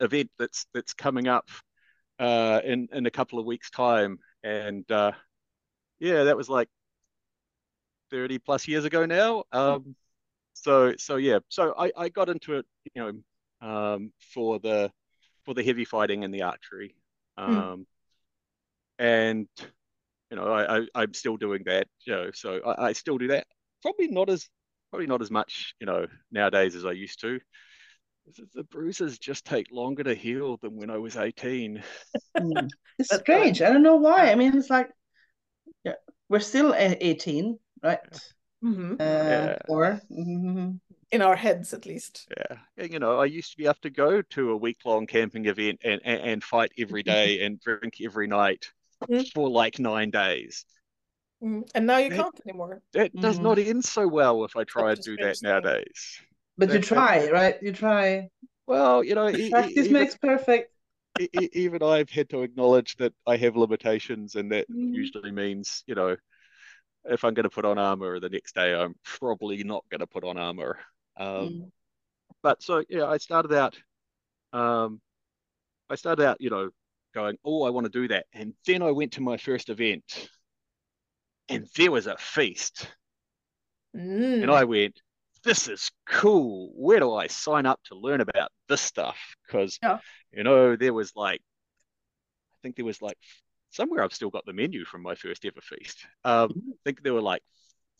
[0.00, 1.48] event that's that's coming up
[2.18, 5.12] uh, in in a couple of weeks' time." And uh,
[6.00, 6.68] yeah, that was like
[8.10, 9.44] thirty plus years ago now.
[9.52, 9.94] Um,
[10.54, 13.02] so so yeah, so I I got into it, you
[13.62, 14.92] know, um, for the
[15.44, 16.96] for the heavy fighting and the archery.
[17.38, 17.86] Um,
[18.98, 19.48] and
[20.30, 23.28] you know, I, I I'm still doing that, you know, so I, I still do
[23.28, 23.46] that.
[23.82, 24.48] Probably not as
[24.90, 27.40] probably not as much, you know, nowadays as I used to.
[28.54, 31.82] The bruises just take longer to heal than when I was 18.
[32.38, 32.70] Mm.
[32.98, 33.62] It's strange.
[33.62, 34.30] I don't know why.
[34.30, 34.90] I mean, it's like,
[35.84, 35.94] yeah,
[36.28, 37.98] we're still 18, right?
[38.62, 38.92] mhm.
[39.00, 39.58] Uh, Yeah.
[39.68, 40.80] Or mhm.
[41.12, 42.28] In our heads, at least.
[42.36, 45.46] Yeah, and, you know, I used to be able to go to a week-long camping
[45.46, 48.70] event and, and, and fight every day and drink every night
[49.08, 49.26] Mm.
[49.32, 50.66] for like nine days.
[51.42, 52.82] Mm, And now you That- can't anymore.
[52.92, 53.42] That does Mhm.
[53.42, 55.48] not end so well if I try and do strange that thing.
[55.48, 56.20] nowadays.
[56.60, 57.56] But you try, right?
[57.62, 58.28] You try.
[58.66, 60.70] Well, you know, Practice even, makes perfect.
[61.32, 64.92] even I've had to acknowledge that I have limitations, and that Mhm.
[64.92, 66.16] usually means, you know,
[67.06, 70.06] if I'm going to put on armor the next day, I'm probably not going to
[70.06, 70.78] put on armor.
[71.18, 71.70] Um, Mm.
[72.42, 73.76] But so yeah, I started out,
[74.52, 75.00] um,
[75.90, 76.70] I started out, you know,
[77.14, 80.30] going, oh, I want to do that, and then I went to my first event,
[81.50, 82.86] and there was a feast,
[83.94, 84.42] Mm.
[84.42, 85.00] and I went,
[85.44, 86.72] this is cool.
[86.74, 89.18] Where do I sign up to learn about this stuff?
[89.46, 89.98] Because Yeah.
[90.32, 93.18] you know, there was like, I think there was like
[93.70, 96.04] somewhere I've still got the menu from my first ever feast.
[96.24, 97.42] Um, I think there were like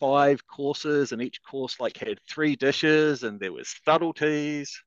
[0.01, 4.83] five courses, and each course like had three dishes, and there was subtleties.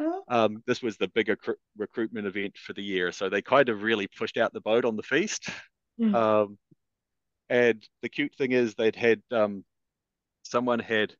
[0.00, 3.68] Oh, Um, this was the bigger cr- recruitment event for the year, so they kind
[3.68, 5.48] of really pushed out the boat on the feast.
[6.00, 6.14] Mm.
[6.14, 6.58] Um,
[7.50, 9.64] and the cute thing is they'd had um,
[10.42, 11.14] someone had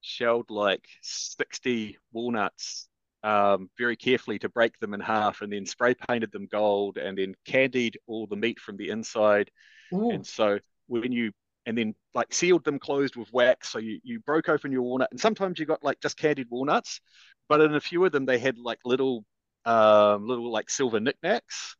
[0.00, 2.88] shelled like 60 walnuts
[3.22, 7.18] um, very carefully to break them in half and then spray painted them gold and
[7.18, 9.50] then candied all the meat from the inside.
[9.92, 10.10] ooh.
[10.10, 10.58] And so
[10.88, 11.32] when you
[11.66, 13.68] and then like sealed them closed with wax.
[13.70, 17.00] So you you broke open your walnut, and sometimes you got like just candied walnuts,
[17.48, 19.24] but in a few of them they had like little
[19.66, 21.76] um little like silver knickknacks.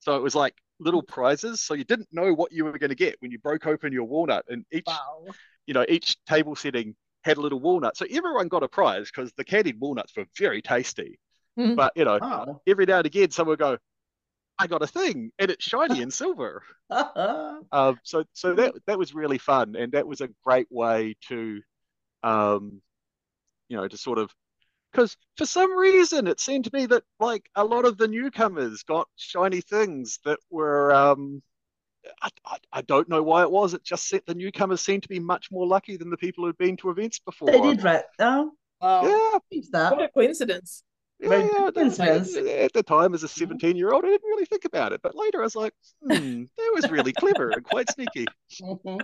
[0.00, 1.60] So it was like little prizes.
[1.62, 4.04] So you didn't know what you were going to get when you broke open your
[4.04, 5.36] walnut, and each Wow.
[5.66, 6.94] you know each table setting
[7.24, 7.96] had a little walnut.
[7.96, 11.18] So everyone got a prize because the candied walnuts were very tasty.
[11.56, 11.76] Mhm.
[11.76, 12.62] But you know, Wow.
[12.66, 13.78] every now and again someone would go,
[14.58, 16.62] I got a thing and it's shiny and silver.
[17.72, 21.60] Um, so so that that was really fun, and that was a great way to,
[22.22, 22.82] um,
[23.68, 24.30] you know, to sort of,
[24.92, 28.82] because for some reason it seemed to me that like a lot of the newcomers
[28.84, 31.42] got shiny things that were, um,
[32.22, 33.74] I, I, I don't know why it was.
[33.74, 36.58] It just set the newcomers seemed to be much more lucky than the people who'd
[36.58, 37.50] been to events before.
[37.50, 38.04] they did right.
[38.18, 39.02] Oh, Wow.
[39.50, 39.92] Yeah, that?
[39.96, 40.82] What a coincidence.
[41.20, 41.70] yeah, Very yeah.
[41.70, 42.36] good coincidence.
[42.36, 45.00] At the time, as a 17 year old, I didn't really think about it.
[45.02, 48.26] But later, I was like, hmm, that was really clever and quite sneaky.
[48.60, 49.00] Mhm.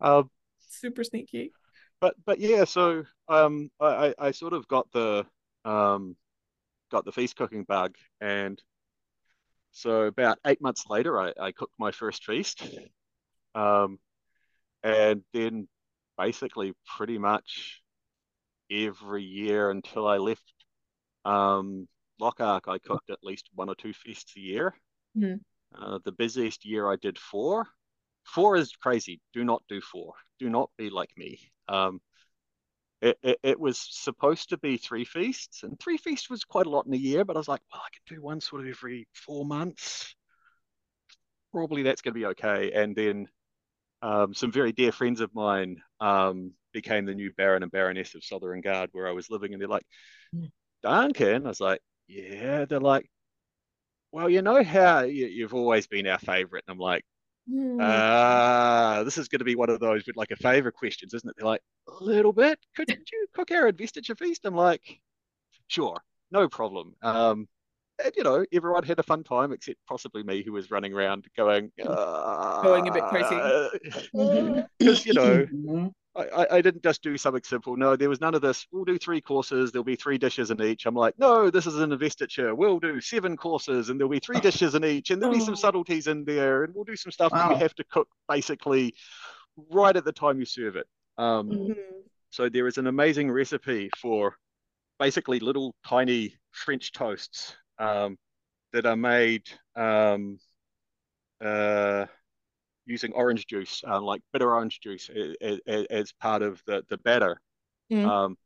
[0.00, 0.30] Um,
[0.68, 1.52] Super sneaky.
[2.00, 5.24] but but yeah, so um, I, I I sort of got the
[5.64, 6.16] um,
[6.90, 8.60] got the feast cooking bug, and
[9.72, 12.62] so about eight months later, I, I cooked my first feast,
[13.54, 13.98] um,
[14.82, 15.68] and then
[16.16, 17.82] basically pretty much
[18.70, 20.52] every year until I left
[21.24, 21.88] um,
[22.20, 24.74] Lochac, I cooked at least one or two feasts a year.
[25.16, 25.40] Mhm.
[25.74, 27.66] Uh, the busiest year I did four.
[28.24, 29.20] Four is crazy.
[29.32, 30.14] Do not do four.
[30.38, 31.38] Do not be like me.
[31.68, 32.00] Um,
[33.02, 36.70] it, it, it was supposed to be three feasts, and three feasts was quite a
[36.70, 38.68] lot in a year, but I was like, well, I could do one sort of
[38.68, 40.14] every four months.
[41.52, 42.72] Probably that's going to be okay.
[42.72, 43.28] And then
[44.02, 48.24] um, some very dear friends of mine um, became the new Baron and Baroness of
[48.24, 49.86] Southron Gard, where I was living, and they're like,
[50.34, 50.50] Mm.
[50.82, 51.46] Duncan.
[51.46, 52.64] I was like, yeah.
[52.64, 53.10] They're like,
[54.12, 56.64] well, you know how you, you've always been our favorite.
[56.66, 57.04] And I'm like,
[57.50, 57.80] Hmm.
[57.80, 61.28] ah, this is going to be one of those with like a favor questions, isn't
[61.28, 61.34] it?
[61.36, 62.58] They're like, a little bit.
[62.76, 64.44] Could you cook our investiture feast?
[64.44, 65.00] I'm like,
[65.66, 65.98] sure,
[66.30, 66.94] no problem.
[67.02, 67.48] Um,
[68.02, 71.26] and you know, everyone had a fun time except possibly me, who was running around
[71.36, 74.10] going, Going a bit crazy.
[74.78, 75.92] because you know, Mhm.
[76.14, 77.76] I, I- I didn't just do something simple.
[77.76, 78.66] No, there was none of this.
[78.70, 79.72] We'll do three courses.
[79.72, 80.84] There'll be three dishes in each.
[80.86, 82.54] I'm like, no, this is an investiture.
[82.54, 85.56] We'll do seven courses and there'll be three dishes in each, and there'll be some
[85.64, 88.94] subtleties in there, and we'll do some stuff that you have to cook basically
[89.70, 90.86] right at the time you serve it.
[91.18, 91.74] Um, Mhm.
[92.30, 94.36] so there is an amazing recipe for
[94.98, 98.18] basically little tiny French toasts um,
[98.72, 100.38] that are made um,
[101.44, 102.06] uh,
[102.86, 107.40] using orange juice, uh, like bitter orange juice, as, part of the, the batter.
[107.92, 108.06] Mm.
[108.06, 108.36] Um,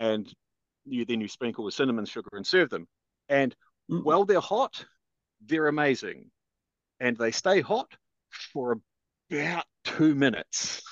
[0.00, 0.32] and
[0.84, 2.86] you then you sprinkle with cinnamon sugar and serve them.
[3.28, 3.54] And
[3.90, 4.04] Mm.
[4.04, 4.84] while they're hot,
[5.44, 6.30] they're amazing.
[7.00, 7.92] And they stay hot
[8.52, 8.80] for
[9.30, 10.82] about two minutes.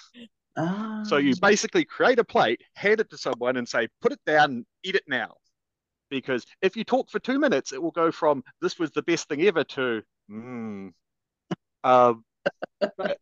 [0.56, 1.02] Ah.
[1.06, 4.50] So you basically create a plate, hand it to someone, and say, put it down,
[4.50, 5.34] and eat it now.
[6.10, 9.28] Because if you talk for two minutes, it will go from this was the best
[9.28, 10.88] thing ever to, hmm.
[11.84, 12.24] Um,
[12.96, 13.18] but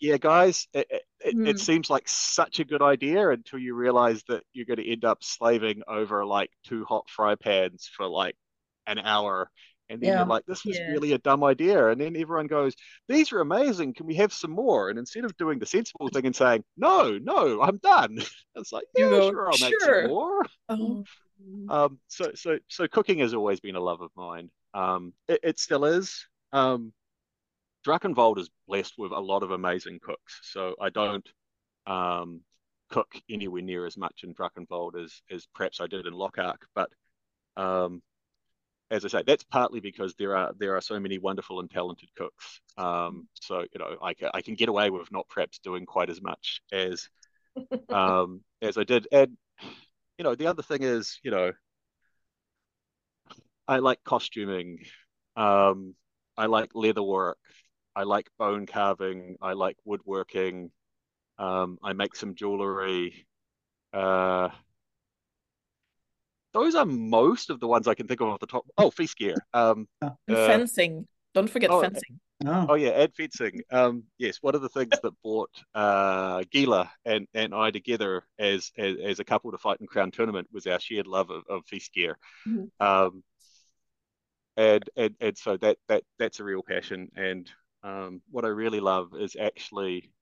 [0.00, 1.44] yeah, guys, it, it, it, Hmm.
[1.44, 5.04] it seems like such a good idea until you realize that you're going to end
[5.04, 8.36] up slaving over like two hot fry pans for like
[8.86, 9.50] an hour.
[9.88, 10.18] And then Yeah.
[10.18, 10.86] you're like, this was Yeah.
[10.86, 11.88] really a dumb idea.
[11.88, 12.74] And then everyone goes,
[13.08, 13.94] these are amazing.
[13.94, 14.90] Can we have some more?
[14.90, 18.18] And instead of doing the sensible thing and saying, no, no, I'm done.
[18.56, 20.42] It's like, You yeah, go, sure, I'll make "Sure." some more.
[20.68, 21.04] Oh.
[21.68, 24.50] Um, so, so, so cooking has always been a love of mine.
[24.74, 26.26] Um, it, it still is.
[26.52, 26.92] Um,
[27.86, 30.40] Drachenwald is blessed with a lot of amazing cooks.
[30.42, 31.28] So I don't
[31.86, 32.40] um,
[32.90, 36.56] cook anywhere near as much in Drachenwald as, as perhaps I did in Lochac.
[36.74, 36.90] But
[37.56, 38.02] um,
[38.90, 42.08] as I say, that's partly because there are there are so many wonderful and talented
[42.16, 42.60] cooks.
[42.76, 46.10] Um, so you know, I can I can get away with not perhaps doing quite
[46.10, 47.08] as much as
[47.88, 49.06] um, as I did.
[49.12, 49.36] And
[50.18, 51.52] you know, the other thing is, you know,
[53.68, 54.80] I like costuming.
[55.36, 55.94] Um,
[56.36, 57.38] I like leather work.
[57.96, 59.36] I like bone carving.
[59.40, 60.70] I like woodworking.
[61.38, 63.26] Um, I make some jewelry.
[63.92, 64.50] Uh,
[66.52, 68.66] those are most of the ones I can think of off the top.
[68.76, 69.34] Oh, feast gear.
[69.54, 71.08] Um, Uh, fencing.
[71.32, 72.20] Don't forget oh, fencing.
[72.44, 72.66] Oh.
[72.70, 73.62] Oh yeah, Ed fencing.
[73.70, 78.70] Um, yes, one of the things that brought uh, Gila and, and I together as,
[78.76, 81.64] as as a couple to fight in Crown Tournament was our shared love of, of
[81.66, 82.18] feast gear.
[82.46, 82.68] Mhm.
[82.78, 83.22] Um,
[84.58, 87.10] and and and so that that that's a real passion.
[87.16, 87.50] And
[87.82, 90.12] um, what I really love is actually,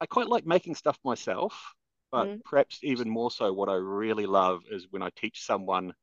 [0.00, 1.74] I quite like making stuff myself,
[2.12, 2.42] but Mm.
[2.44, 5.94] perhaps even more so, what I really love is when I teach someone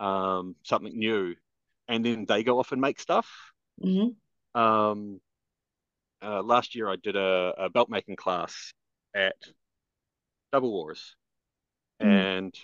[0.00, 1.36] um, something new,
[1.88, 3.28] and then they go off and make stuff
[3.78, 4.16] Mhm.
[4.54, 5.20] um,
[6.22, 8.72] uh, last year I did a, a belt making class
[9.14, 9.36] at
[10.52, 11.16] Double Wars,
[12.02, 12.28] Mm.
[12.40, 12.54] and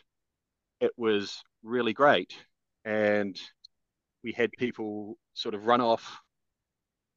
[0.80, 2.34] it was really great.
[2.84, 3.40] And
[4.24, 6.20] we had people sort of run off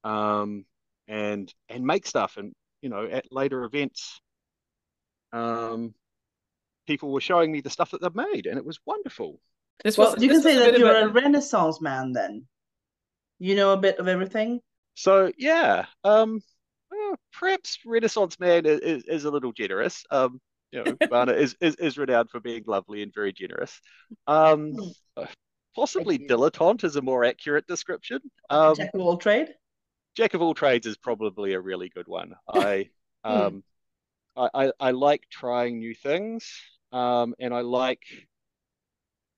[0.04, 0.66] um,
[1.08, 4.20] and and make stuff, and you know, at later events,
[5.34, 5.94] um,
[6.86, 9.40] people were showing me the stuff that they've made, and it was wonderful.
[9.84, 12.14] This Well, was you this can say was a that you're of a Renaissance man
[12.14, 12.48] then.
[13.40, 14.62] You know a bit of everything.
[14.96, 16.42] So yeah, um,
[16.92, 20.04] uh, perhaps Renaissance man is, is, is a little generous.
[20.10, 20.42] Um,
[20.72, 23.80] you know, Bana is, is is renowned for being lovely and very generous.
[24.26, 24.74] Um,
[25.16, 25.26] uh,
[25.76, 28.20] possibly dilettante is a more accurate description.
[28.50, 29.50] Um, Jack of all trade.
[30.18, 32.34] Jack of all trades is probably a really good one.
[32.48, 32.90] I
[33.24, 33.64] um,
[34.36, 36.52] I, I I like trying new things,
[36.92, 38.02] um, and I like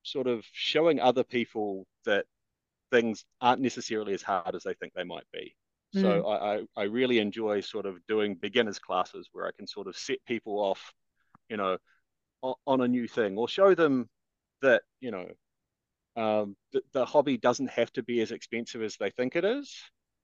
[0.04, 2.26] sort of showing other people that
[2.92, 5.56] things aren't necessarily as hard as they think they might be.
[5.92, 9.88] So I, I I really enjoy sort of doing beginners classes where I can sort
[9.88, 10.94] of set people off,
[11.50, 11.78] you know,
[12.42, 14.08] on, on a new thing or show them
[14.62, 15.28] that you know
[16.16, 19.76] um, the, the hobby doesn't have to be as expensive as they think it is.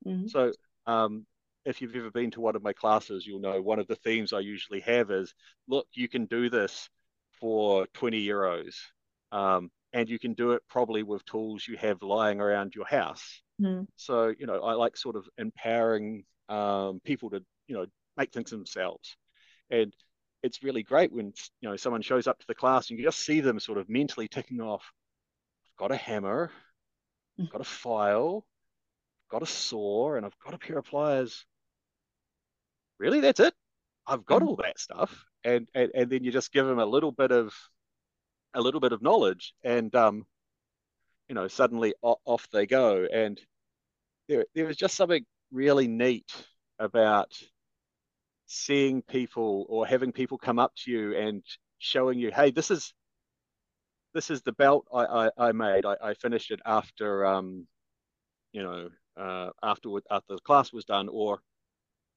[0.05, 0.29] Mhm.
[0.29, 0.53] So,
[0.85, 1.25] um,
[1.65, 4.33] if you've ever been to one of my classes, you'll know one of the themes
[4.33, 5.33] I usually have is
[5.67, 6.89] look, you can do this
[7.39, 8.75] for 20 euros.
[9.31, 13.41] Um, and you can do it probably with tools you have lying around your house.
[13.61, 13.87] Mm.
[13.95, 17.85] So, you know, I like sort of empowering um, people to, you know,
[18.17, 19.17] make things themselves.
[19.69, 19.93] And
[20.43, 23.19] it's really great when, you know, someone shows up to the class and you just
[23.25, 24.83] see them sort of mentally ticking off,
[25.67, 26.51] I've got a hammer,
[27.45, 28.45] I've got a file,
[29.29, 31.45] got a saw, and I've got a pair of pliers.
[32.99, 33.53] Really, that's it?
[34.07, 35.25] I've got all that stuff.
[35.43, 37.53] And, and and then you just give them a little bit of
[38.55, 40.25] a little bit of knowledge and um
[41.27, 43.39] you know suddenly off they go and
[44.27, 46.31] there there was just something really neat
[46.79, 47.31] about
[48.47, 51.43] seeing people or having people come up to you and
[51.79, 52.93] showing you hey this is
[54.13, 57.67] this is the belt I I, I made I, I finished it after um
[58.53, 61.39] you know uh afterward after the class was done or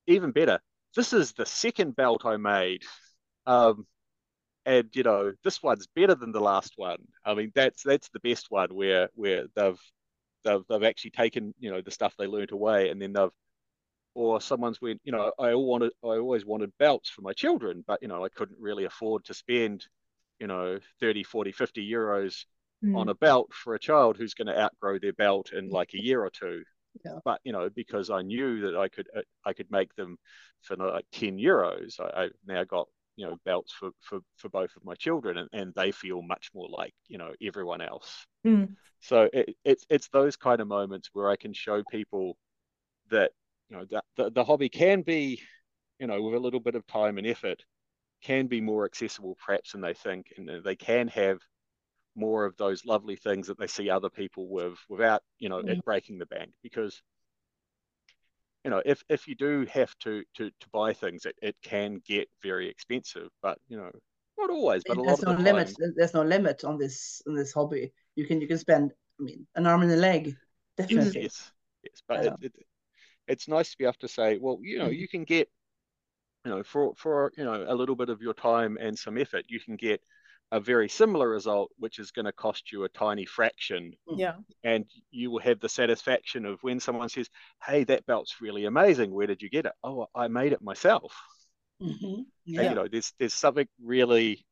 [0.06, 0.58] even better
[0.96, 2.82] this is the second belt I made
[3.46, 3.86] um
[4.66, 6.98] and you know this one's better than the last one.
[7.24, 9.80] I mean that's that's the best one where where they've
[10.44, 13.30] they've they've actually taken you know the stuff they learned away and then they've
[14.14, 17.84] or someone's went you know I all wanted I always wanted belts for my children
[17.86, 19.86] but you know I couldn't really afford to spend
[20.40, 22.44] you know 30 40 50 euros
[22.84, 22.94] Mm.
[22.96, 26.02] on a belt for a child who's going to outgrow their belt in like a
[26.02, 26.62] year or two
[27.04, 27.18] Yeah.
[27.24, 30.16] but you know because I knew that I could uh, I could make them
[30.62, 34.74] for like 10 euros I, I've now got you know belts for for for both
[34.76, 38.76] of my children and, and they feel much more like you know everyone else Mm.
[39.00, 42.36] so it, it's it's those kind of moments where I can show people
[43.10, 43.32] that
[43.70, 45.40] you know that the, the hobby can be
[45.98, 47.62] you know with a little bit of time and effort
[48.22, 51.38] can be more accessible perhaps than they think and they can have
[52.18, 55.80] more of those lovely things that they see other people with without you know it
[55.84, 57.02] breaking the bank because
[58.64, 62.00] you know if if you do have to to to buy things it, it can
[62.06, 63.90] get very expensive but you know
[64.38, 65.72] not always but a lot There's of no the limit.
[65.72, 67.92] time There's no limit on this on this hobby.
[68.16, 68.92] You can you can spend.
[69.20, 70.36] I mean, an arm and a leg.
[70.76, 71.22] Definitely.
[71.22, 71.52] yes
[71.82, 72.52] yes but it, it,
[73.28, 74.98] it's nice to be able to say well you know Mhm.
[75.00, 75.48] you can get
[76.44, 79.44] you know for for you know a little bit of your time and some effort
[79.48, 80.02] you can get
[80.52, 84.34] a very similar result which is going to cost you a tiny fraction Yeah.
[84.64, 87.28] and you will have the satisfaction of when someone says
[87.64, 91.14] hey that belt's really amazing where did you get it oh i made it myself
[91.80, 92.16] Mhm.
[92.18, 92.70] and Yeah.
[92.70, 94.44] you know there's there's something really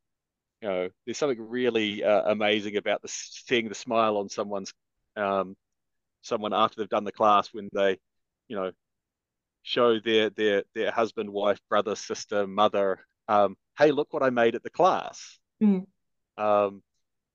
[0.61, 4.73] you know there's something really uh, amazing about the seeing the smile on someone's
[5.15, 5.55] um
[6.21, 7.97] someone after they've done the class when they
[8.47, 8.71] you know
[9.63, 14.55] show their their their husband wife brother sister mother um hey look what i made
[14.55, 15.85] at the class Mm.
[16.37, 16.81] um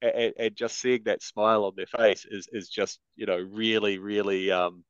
[0.01, 3.99] and, and just seeing that smile on their face is is just you know really
[3.99, 4.85] really um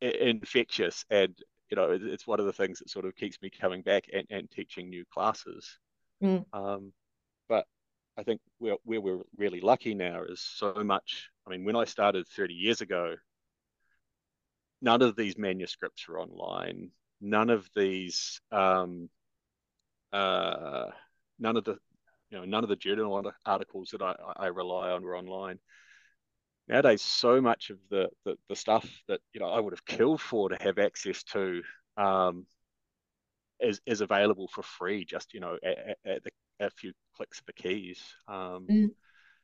[0.00, 1.36] infectious and
[1.70, 4.26] you know it's one of the things that sort of keeps me coming back and,
[4.30, 5.78] and teaching new classes
[6.22, 6.44] Mm.
[6.52, 6.92] um
[7.48, 7.66] but
[8.16, 11.84] i think where, where we're really lucky now is so much i mean when i
[11.84, 13.16] started 30 years ago
[14.80, 16.90] none of these manuscripts were online
[17.20, 19.08] none of these um
[20.12, 20.86] uh
[21.38, 21.78] none of the
[22.30, 25.58] you know none of the journal articles that I, I rely on were online
[26.68, 30.20] nowadays so much of the, the the stuff that you know I would have killed
[30.20, 31.62] for to have access to
[31.96, 32.46] um,
[33.60, 37.46] is is available for free just you know at, at, the, a few clicks of
[37.46, 38.90] the keys um, Mm.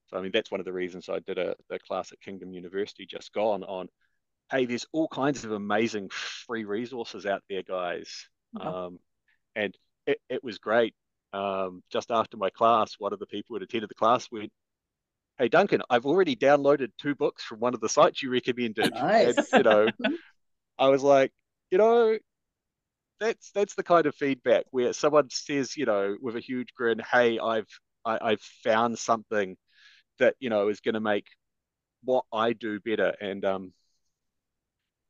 [0.09, 2.53] so I mean that's one of the reasons I did a, a class at Kingdom
[2.53, 3.89] University just gone on
[4.51, 8.28] hey, there's all kinds of amazing free resources out there, guys.
[8.59, 8.68] Yeah.
[8.68, 8.99] Um,
[9.55, 9.76] and
[10.07, 10.95] it, it was great.
[11.33, 14.51] Um, just after my class, one of the people who attended the class went,
[15.39, 18.93] Hey Duncan, I've already downloaded two books from one of the sites you recommended.
[18.95, 19.39] Nice.
[19.39, 19.89] And, you know,
[20.78, 21.33] I was like,
[21.70, 22.18] you know,
[23.20, 27.01] that's that's the kind of feedback where someone says, you know, with a huge grin,
[27.11, 27.68] "Hey, I've
[28.05, 29.57] I, I've found something
[30.18, 31.26] that you know is going to make
[32.03, 33.72] what I do better." And um,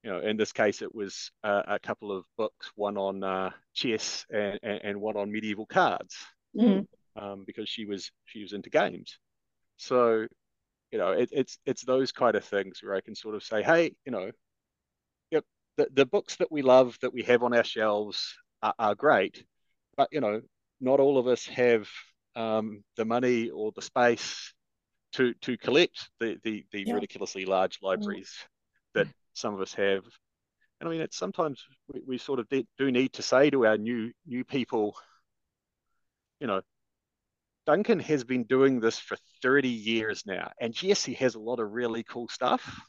[0.03, 3.51] you know, in this case, it was uh, a couple of books, one on uh,
[3.75, 6.17] chess and, and, one on medieval cards,
[6.57, 6.87] Mm.
[7.17, 9.19] um, because she was she was into games.
[9.77, 10.27] So,
[10.91, 13.63] you know, it, it's it's those kind of things where I can sort of say,
[13.63, 14.31] hey, you know,
[15.31, 15.45] yep,
[15.77, 19.45] the, the books that we love that we have on our shelves are, are great,
[19.97, 20.41] but you know,
[20.81, 21.89] not all of us have
[22.37, 24.55] um, the money or the space
[25.13, 26.95] to to collect the the, the Yeah.
[26.95, 28.35] ridiculously large libraries
[28.95, 30.05] that some of us have.
[30.81, 33.67] And I mean, it's sometimes we, we sort of de- do need to say to
[33.67, 34.97] our new new people,
[36.41, 36.63] you know,
[37.67, 40.53] Duncan has been doing this for 30 years now.
[40.61, 42.83] And yes, he has a lot of really cool stuff.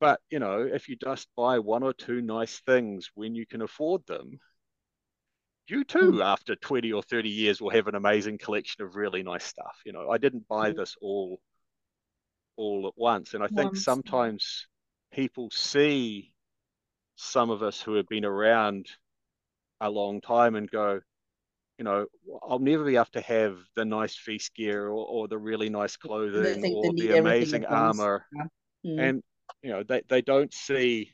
[0.00, 3.62] But, you know, if you just buy one or two nice things when you can
[3.62, 4.38] afford them,
[5.68, 9.44] you too, after 20 or 30 years, will have an amazing collection of really nice
[9.44, 9.80] stuff.
[9.84, 10.76] You know, I didn't buy Mm.
[10.76, 11.40] this all
[12.56, 13.34] all at once.
[13.34, 13.84] And I think Once.
[13.84, 14.66] sometimes
[15.12, 16.32] people see
[17.16, 18.86] some of us who have been around
[19.80, 21.00] a long time and go,
[21.78, 22.06] you know,
[22.42, 25.96] I'll never be able to have the nice feast gear or, or the really nice
[25.96, 28.26] clothing or the amazing armor.
[28.86, 29.00] Mm.
[29.00, 29.22] And,
[29.62, 31.12] you know, they, they don't see,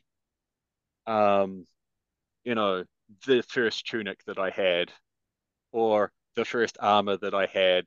[1.07, 1.65] um,
[2.43, 2.83] you know,
[3.25, 4.91] the first tunic that I had
[5.71, 7.85] or the first armor that I had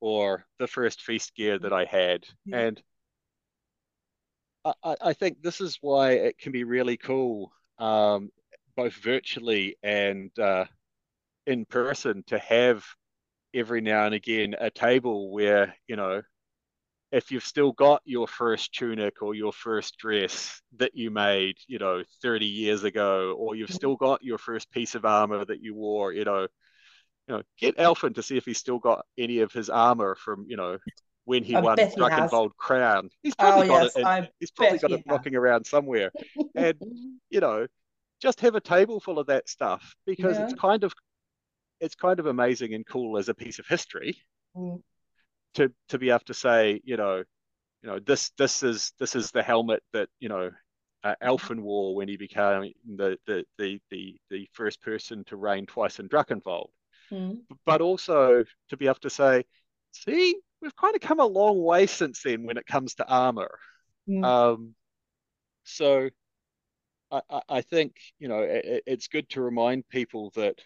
[0.00, 2.24] or the first feast gear that I had.
[2.44, 2.58] Yeah.
[2.58, 2.82] And
[4.82, 8.30] I, I think this is why it can be really cool, um,
[8.76, 10.64] both virtually and uh,
[11.46, 12.84] in person, to have
[13.54, 16.22] every now and again a table where, you know,
[17.10, 21.78] if you've still got your first tunic or your first dress that you made, you
[21.78, 25.74] know, 30 years ago, or you've still got your first piece of armor that you
[25.74, 26.42] wore, you know,
[27.26, 30.44] you know, get Alfin to see if he's still got any of his armor from,
[30.48, 30.78] you know,
[31.28, 32.00] when he I won bet he
[32.56, 33.10] Crown.
[33.22, 34.06] He's Oh probably got yes, it.
[34.06, 36.10] In, he's probably got it knocking around somewhere.
[36.54, 36.74] And
[37.28, 37.66] you know,
[38.22, 40.44] just have a table full of that stuff because Yeah.
[40.44, 40.94] it's kind of
[41.80, 44.16] it's kind of amazing and cool as a piece of history
[44.56, 44.82] Mm.
[45.54, 47.18] to to be able to say, you know,
[47.82, 50.50] you know, this this is this is the helmet that you know
[51.04, 55.66] uh, Alfin wore when he became the the the the the first person to reign
[55.66, 56.70] twice in Drachenwald.
[57.12, 57.40] Mm.
[57.66, 59.44] But also to be able to say,
[59.92, 63.58] see, we've kind of come a long way since then when it comes to armor.
[64.08, 64.24] Mm.
[64.24, 64.74] Um,
[65.64, 66.08] so
[67.10, 70.60] I, I, I think you know it, it's good to remind people that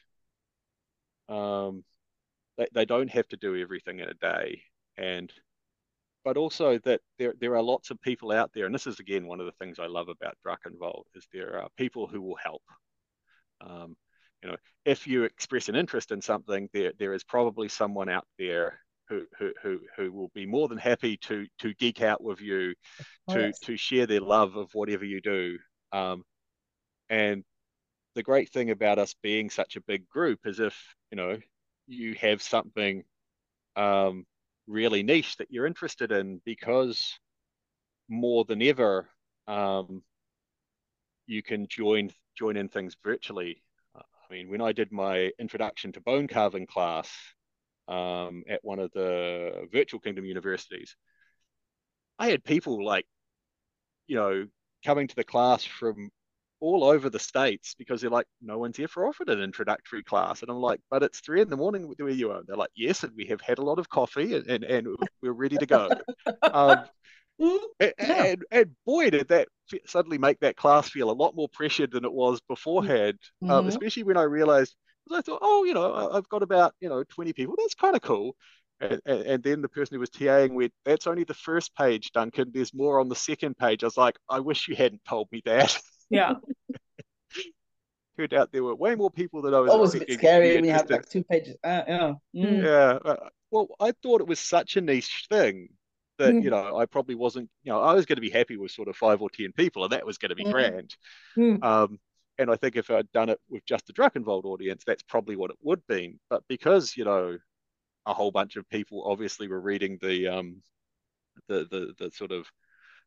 [1.34, 1.84] um,
[2.56, 4.62] they, they don't have to do everything in a day,
[4.96, 5.32] and
[6.24, 9.26] but also that there there are lots of people out there, and this is again
[9.26, 12.62] one of the things I love about Drachenwald is there are people who will help.
[13.60, 13.96] Um,
[14.42, 18.26] you know, if you express an interest in something, there there is probably someone out
[18.38, 18.80] there
[19.12, 22.74] who who who, who will be more than happy to to geek out with you,
[23.28, 23.58] to yes.
[23.60, 25.58] to share their love of whatever you do.
[25.92, 26.24] Um,
[27.10, 27.44] and
[28.14, 30.76] the great thing about us being such a big group is if
[31.10, 31.38] you know
[31.86, 33.04] you have something
[33.76, 34.24] um,
[34.66, 37.18] really niche that you're interested in, because
[38.08, 39.08] more than ever,
[39.46, 40.02] um,
[41.26, 43.62] you can join join in things virtually.
[43.94, 47.10] I mean, when I did my introduction to bone carving class
[47.88, 50.96] um, at one of the virtual kingdom universities,
[52.18, 53.06] I had people like,
[54.06, 54.46] you know,
[54.84, 56.10] coming to the class from
[56.60, 60.50] all over the states because they're like, no one's ever offered an introductory class, and
[60.50, 62.38] I'm like, but it's three in the morning where you are.
[62.38, 64.88] And they're like, yes, and we have had a lot of coffee and and, and
[65.22, 65.92] we're ready to go.
[66.52, 66.88] um,
[67.80, 69.48] and, and, and boy, did that
[69.86, 73.18] suddenly make that class feel a lot more pressured than it was beforehand.
[73.48, 73.68] Um, Mhm.
[73.68, 74.76] especially when I realized,
[75.10, 77.54] I thought, oh, you know, I- I've got about you know 20 people.
[77.58, 78.36] That's kind of cool.
[78.80, 82.10] And, and, and then the person who was TAing went, that's only the first page,
[82.12, 82.50] Duncan.
[82.52, 83.84] There's more on the second page.
[83.84, 85.78] I was like, I wish you hadn't told me that.
[86.10, 86.34] Yeah.
[88.18, 90.54] Turned out there were way more people than I was Always a bit scary be
[90.56, 91.56] when you have like two pages.
[91.64, 92.12] Uh, yeah.
[92.36, 92.62] Mm.
[92.62, 93.10] Yeah.
[93.10, 95.68] uh, Well, I thought it was such a niche thing
[96.18, 96.42] that, Mm.
[96.44, 98.88] you know, I probably wasn't, you know, I was going to be happy with sort
[98.88, 100.52] of five or 10 people and that was going to be Mm.
[100.52, 100.96] grand.
[101.38, 101.64] Mm.
[101.64, 101.98] Um,
[102.38, 105.50] and I think if I'd done it with just the Drachenwald audience, that's probably what
[105.50, 106.18] it would have been.
[106.30, 107.38] But because, you know,
[108.06, 110.62] a whole bunch of people obviously were reading the, um,
[111.48, 112.46] the, the, the sort of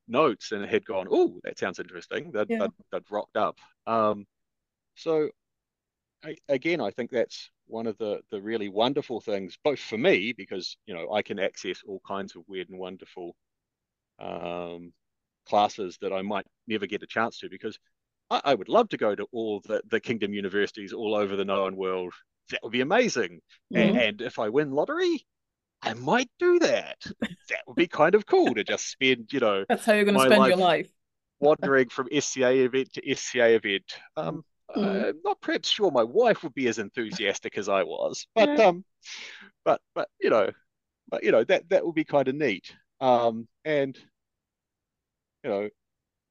[0.07, 2.31] notes and had gone, oh, that sounds interesting.
[2.31, 2.67] They'd, Yeah.
[2.91, 3.59] they'd rocked up.
[3.87, 4.25] Um,
[4.95, 5.29] so
[6.23, 10.33] I, again, I think that's one of the the really wonderful things, both for me
[10.33, 13.35] because you know I can access all kinds of weird and wonderful
[14.19, 14.93] um,
[15.47, 17.79] classes that I might never get a chance to because
[18.29, 21.45] I, I would love to go to all the the Kingdom universities all over the
[21.45, 22.13] known world.
[22.49, 23.39] That would be amazing.
[23.73, 25.25] And, and if I win lottery,
[25.81, 26.97] I might do that.
[27.49, 30.15] That would be kind of cool to just spend, you know, That's how you're going
[30.15, 30.89] to spend your life- life.
[31.39, 33.83] wandering from SCA event to SCA event.
[34.15, 34.43] Um,
[34.75, 35.09] Mhm.
[35.09, 38.83] I'm not perhaps sure my wife would be as enthusiastic as I was, but um,
[39.63, 40.51] but but you know,
[41.09, 42.75] but you know that that would be kind of neat.
[42.99, 43.95] Um, and
[45.43, 45.69] you know,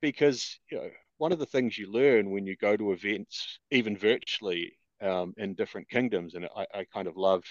[0.01, 3.97] because you know one of the things you learn when you go to events, even
[3.97, 7.47] virtually, um, in different kingdoms, and I, I kind of loved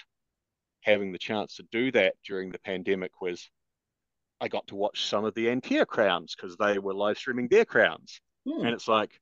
[0.82, 3.48] having the chance to do that during the pandemic was
[4.40, 7.48] I got to watch some of the An Tir crowns because they were live streaming
[7.48, 8.20] their crowns.
[8.46, 8.66] Hmm.
[8.66, 9.18] And it's like,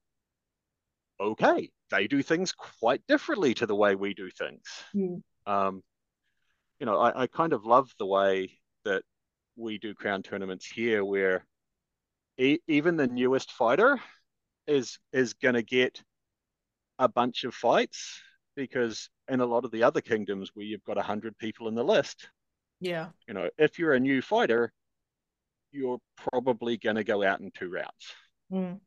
[1.20, 4.62] okay, they do things quite differently to the way we do things.
[4.92, 5.16] Hmm.
[5.46, 5.82] Um,
[6.80, 9.04] you know, I, I kind of love the way that
[9.56, 11.46] we do crown tournaments here, where
[12.38, 14.00] even the newest fighter
[14.66, 16.02] is is going to get
[16.98, 18.20] a bunch of fights
[18.56, 21.82] because in a lot of the other kingdoms where you've got 100 people in the
[21.84, 22.28] list
[22.80, 23.08] Yeah.
[23.26, 24.72] you know if you're a new fighter
[25.70, 28.14] you're probably going to go out in two rounds.
[28.52, 28.78] Mm.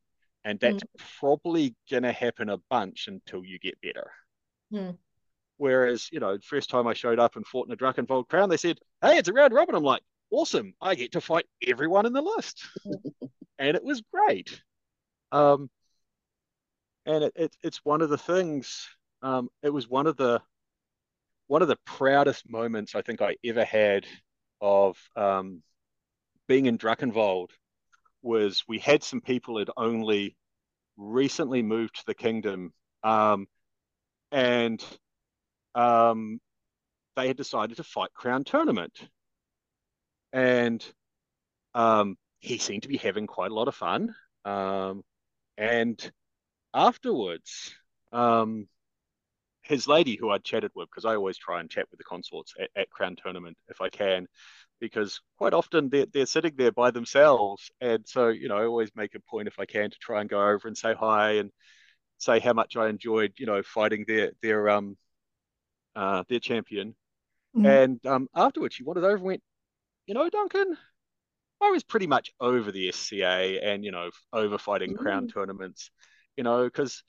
[0.44, 0.84] and that's
[1.20, 4.12] probably going to happen a bunch until you get better.
[4.72, 4.98] Mm.
[5.58, 8.58] whereas you know first time i showed up and fought in a Drachenwald crown they
[8.58, 9.76] said hey it's a round robin.
[9.76, 10.02] I'm like
[10.32, 10.74] awesome.
[10.82, 12.68] I get to fight everyone in the list.
[13.58, 14.62] And it was great
[15.36, 15.70] um
[17.06, 18.88] and it, it it's one of the things
[19.22, 20.42] um it was one of the
[21.48, 24.06] one of the proudest moments i think i ever had
[24.62, 25.62] of um
[26.48, 27.50] being in Drachenwald
[28.22, 30.36] was we had some people had only
[30.98, 32.74] recently moved to the kingdom
[33.04, 33.48] um,
[34.32, 34.84] and
[35.76, 36.40] um,
[37.16, 38.94] they had decided to fight crown tournament.
[40.34, 40.86] And
[41.74, 44.16] um, he seemed to be having quite a lot of fun.
[44.44, 45.04] Um,
[45.58, 46.12] and
[46.74, 47.74] afterwards
[48.12, 48.68] um,
[49.62, 52.54] his lady who I'd chatted with because I always try and chat with the consorts
[52.60, 54.28] at, at crown tournament if I can
[54.80, 57.72] because quite often they're, they're sitting there by themselves.
[57.82, 60.30] And so, you know, I always make a point if I can to try and
[60.30, 61.52] go over and say hi and
[62.18, 64.98] say how much I enjoyed, you know, fighting their, their, um,
[65.96, 66.96] uh, their champion.
[67.56, 67.66] Mhm.
[67.66, 69.44] And um, afterwards, she wandered over and went,
[70.06, 70.78] you know, Duncan,
[71.62, 75.90] I was pretty much over the SCA and, you know, over fighting crown tournaments,
[76.38, 77.04] you know, because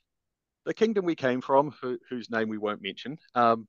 [0.65, 3.67] the kingdom we came from, who, whose name we won't mention, um,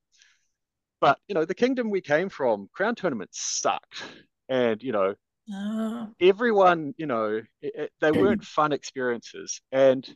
[1.01, 4.03] but you know, the kingdom we came from, crown tournaments sucked,
[4.49, 5.15] and you know,
[5.53, 6.09] Ah.
[6.21, 9.61] everyone, you know, it, it- they weren't fun experiences.
[9.73, 10.07] And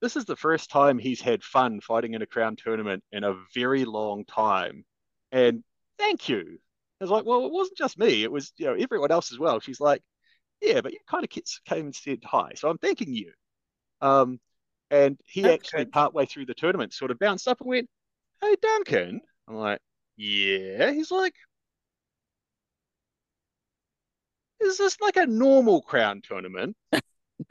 [0.00, 3.34] this is the first time he's had fun fighting in a crown tournament in a
[3.54, 4.84] very long time.
[5.32, 5.62] And
[5.98, 6.58] thank you.
[7.00, 9.38] I was like, well, it wasn't just me; it was you know everyone else as
[9.38, 9.60] well.
[9.60, 10.02] She's like,
[10.60, 13.32] yeah, but you kind of came and said hi, so I'm thanking you.
[14.02, 14.40] Um,
[14.90, 17.90] and he That's actually partway through the tournament sort of bounced up and went,
[18.42, 19.80] "Hey, Duncan." I'm like,
[20.16, 21.34] "Yeah." He's like,
[24.60, 26.76] "Is this like a normal crown tournament?"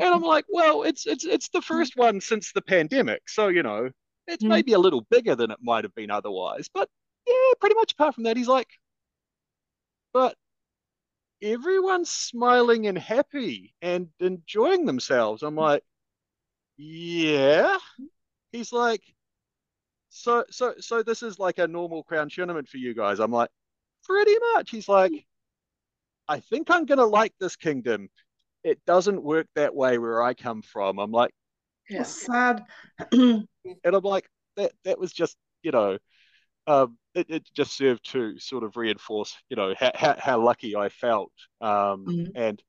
[0.00, 3.62] And I'm like, "Well, it's it's it's the first one since the pandemic, so you
[3.62, 3.90] know,
[4.26, 4.48] it's Mm.
[4.48, 6.88] maybe a little bigger than it might have been otherwise, but
[7.26, 8.68] yeah, pretty much apart from that, he's like,
[10.12, 10.36] but
[11.42, 15.42] everyone's smiling and happy and enjoying themselves.
[15.42, 15.82] I'm like,
[16.76, 17.76] yeah.
[18.52, 19.02] He's like,
[20.08, 23.18] so so so this is like a normal crown tournament for you guys.
[23.18, 23.50] I'm like,
[24.04, 24.70] pretty much.
[24.70, 25.26] He's like,
[26.28, 28.08] I think I'm gonna like this kingdom.
[28.62, 30.98] It doesn't work that way where I come from.
[30.98, 31.32] I'm like,
[31.90, 32.64] How sad.
[33.12, 33.46] and
[33.84, 35.98] I'm like, that that was just, you know,
[36.66, 40.76] um, it, it just served to sort of reinforce, you know, how, how, how lucky
[40.76, 41.32] I felt.
[41.60, 42.32] Um, Mhm.
[42.34, 42.62] and,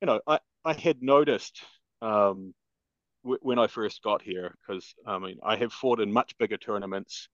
[0.00, 1.62] you know, I, I had noticed
[2.00, 2.54] um,
[3.24, 6.56] w- when I first got here, because I mean, I have fought in much bigger
[6.56, 7.28] tournaments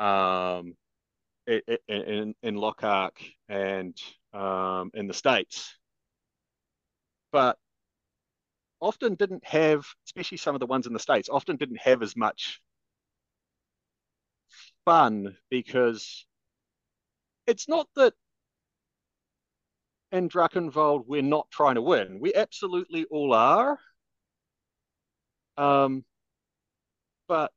[0.00, 0.76] um,
[1.48, 3.12] i- i- in, in Lochac
[3.48, 3.96] and
[4.34, 5.76] um, in the States,
[7.32, 7.58] but
[8.80, 12.16] often didn't have, especially some of the ones in the States, often didn't have as
[12.16, 12.60] much
[14.84, 16.26] fun because
[17.46, 18.14] it's not that
[20.10, 22.20] in Drachenwald we're not trying to win.
[22.20, 23.78] We absolutely all are.
[25.56, 26.04] Um,
[27.28, 27.52] but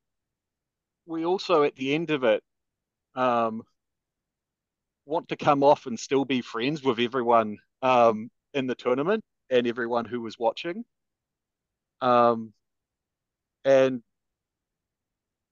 [1.06, 2.44] we also, at the end of it,
[3.16, 3.64] um,
[5.06, 9.68] want to come off and still be friends with everyone um, in the tournament and
[9.68, 10.84] everyone who was watching.
[12.02, 12.54] Um,
[13.64, 14.02] and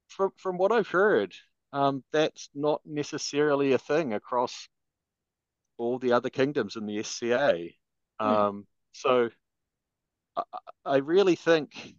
[0.08, 1.34] from from what I've heard,
[1.74, 4.70] um, that's not necessarily a thing across
[5.78, 7.70] all the other kingdoms in the SCA.
[8.20, 9.30] Um, so
[10.38, 10.44] I,
[10.86, 11.96] I really think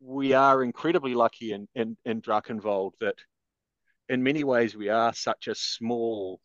[0.00, 3.16] we are incredibly lucky in, in, in Drachenwald that
[4.08, 6.40] in many ways we are such a small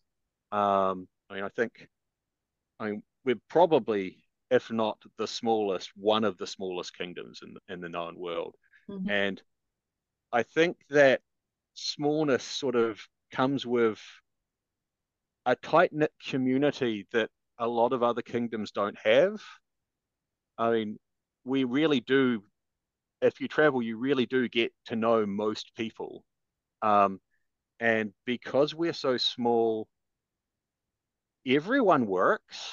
[0.51, 1.87] um, I mean I think
[2.79, 7.79] I mean we're probably if not the smallest one of the smallest kingdoms in in
[7.81, 8.55] the known world
[8.89, 9.09] Mhm.
[9.09, 9.41] and
[10.33, 11.21] I think that
[11.73, 12.99] smallness sort of
[13.31, 13.99] comes with
[15.45, 19.41] a tight knit community that a lot of other kingdoms don't have.
[20.57, 20.99] I mean,
[21.43, 22.43] we really do,
[23.21, 26.23] if you travel, you really do get to know most people.
[26.81, 27.19] Um,
[27.79, 29.87] and because we're so small,
[31.47, 32.71] everyone works.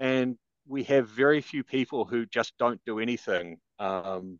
[0.00, 0.36] And
[0.66, 3.58] we have very few people who just don't do anything.
[3.78, 4.38] Um,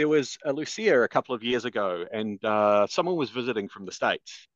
[0.00, 3.84] there was a Lucia a couple of years ago, and uh, someone was visiting from
[3.84, 4.48] the States.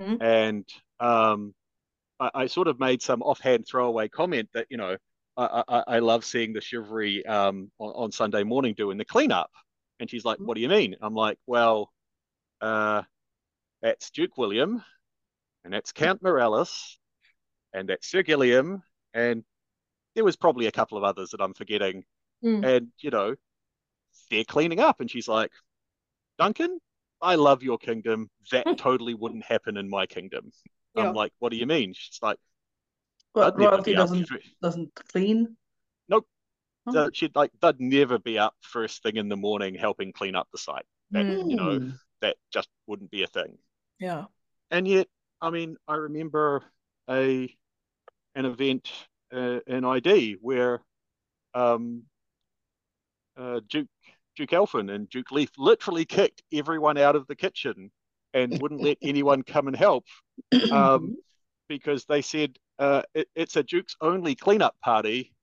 [0.00, 0.16] Mhm.
[0.22, 0.64] And
[0.98, 1.54] um,
[2.18, 4.96] I, I sort of made some offhand throwaway comment that, you know,
[5.36, 9.50] I, I, I love seeing the chivalry um, on, on Sunday morning doing the cleanup.
[10.00, 10.96] And she's like, what do you mean?
[11.02, 11.92] I'm like, well,
[12.62, 13.02] uh,
[13.82, 14.82] that's Duke William,
[15.64, 16.98] and that's Count Morales,
[17.74, 18.82] and that's Sir Gilliam,
[19.12, 19.44] and
[20.14, 22.04] there was probably a couple of others that I'm forgetting.
[22.42, 22.64] Mm.
[22.64, 23.34] And, you know,
[24.30, 25.00] they're cleaning up.
[25.00, 25.50] And she's like,
[26.38, 26.78] Duncan,
[27.20, 28.30] I love your kingdom.
[28.52, 30.50] That totally wouldn't happen in my kingdom.
[30.94, 31.08] Yeah.
[31.08, 31.92] I'm like, what do you mean?
[31.94, 32.38] She's like,
[33.34, 34.28] But "I'd never royalty doesn't
[34.62, 35.56] doesn't clean.
[36.08, 36.26] Nope.
[36.86, 36.92] Oh.
[36.92, 40.48] that she'd like they'd never be up first thing in the morning helping clean up
[40.52, 40.86] the site.
[41.10, 41.50] That Mm.
[41.50, 41.90] you know, Hmm.
[42.22, 43.58] that just wouldn't be a thing.
[44.00, 44.24] Yeah.
[44.70, 45.08] And yet,
[45.40, 46.64] I mean, I remember
[47.08, 47.54] a
[48.34, 48.90] an event
[49.32, 50.82] uh, in ID where
[51.54, 52.04] um,
[53.36, 53.88] uh, Duke
[54.38, 57.90] Duke Elfin and Duke Leaf literally kicked everyone out of the kitchen
[58.32, 60.04] and wouldn't let anyone come and help
[60.70, 61.16] um,
[61.68, 65.34] because they said uh, it, it's a Duke's only cleanup party.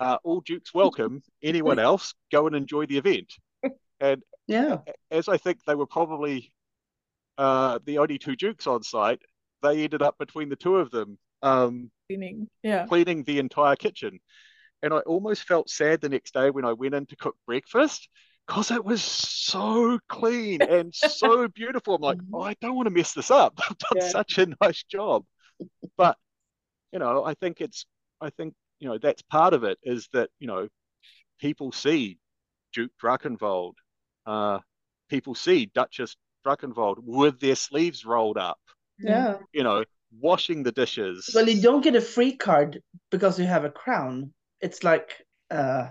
[0.00, 1.22] Uh, all Dukes welcome.
[1.42, 3.34] Anyone else, go and enjoy the event.
[4.00, 4.78] And yeah.
[5.10, 6.50] as I think they were probably
[7.36, 9.20] uh, the only two Dukes on site,
[9.62, 12.48] they ended up between the two of them um, Cleaning.
[12.62, 12.86] Yeah.
[12.86, 14.20] cleaning the entire kitchen.
[14.82, 18.08] And I almost felt sad the next day when I went in to cook breakfast
[18.48, 21.96] because it was so clean and so beautiful.
[21.96, 23.54] I'm like, oh, I don't want to mess this up.
[23.70, 24.12] I've done Yeah.
[24.12, 25.24] such a nice job.
[25.96, 26.16] But,
[26.92, 27.86] you know, I think it's,
[28.20, 30.68] I think, you know, that's part of it is that, you know,
[31.40, 32.18] people see
[32.74, 33.74] Duke Drachenwald,
[34.26, 34.60] uh,
[35.08, 38.58] people see Duchess Drachenwald with their sleeves rolled up,
[38.98, 39.38] Yeah.
[39.52, 39.84] you know,
[40.20, 41.30] washing the dishes.
[41.34, 44.32] Well, you don't get a free card because you have a crown.
[44.60, 45.88] It's like uh,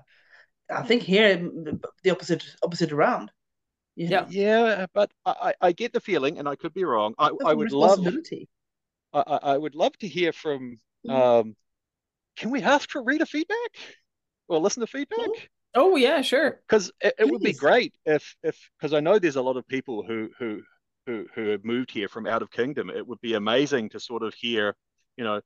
[0.70, 3.32] I think here mm, the opposite opposite around.
[3.96, 4.26] You Yeah.
[4.30, 7.14] Yeah, but I, I I get the feeling, and I could be wrong.
[7.18, 8.50] I, have I a would love responsibility.
[9.14, 11.14] I, I I would love to hear from Mhm.
[11.16, 11.56] um
[12.38, 13.72] can we have to read a feedback
[14.50, 15.50] or listen to feedback?
[15.76, 16.62] Oh yeah, sure.
[16.68, 19.68] Because it, it would be great if if because I know there's a lot of
[19.68, 20.62] people who who
[21.06, 22.90] who who have moved here from out of kingdom.
[22.90, 24.76] It would be amazing to sort of hear,
[25.16, 25.42] you know,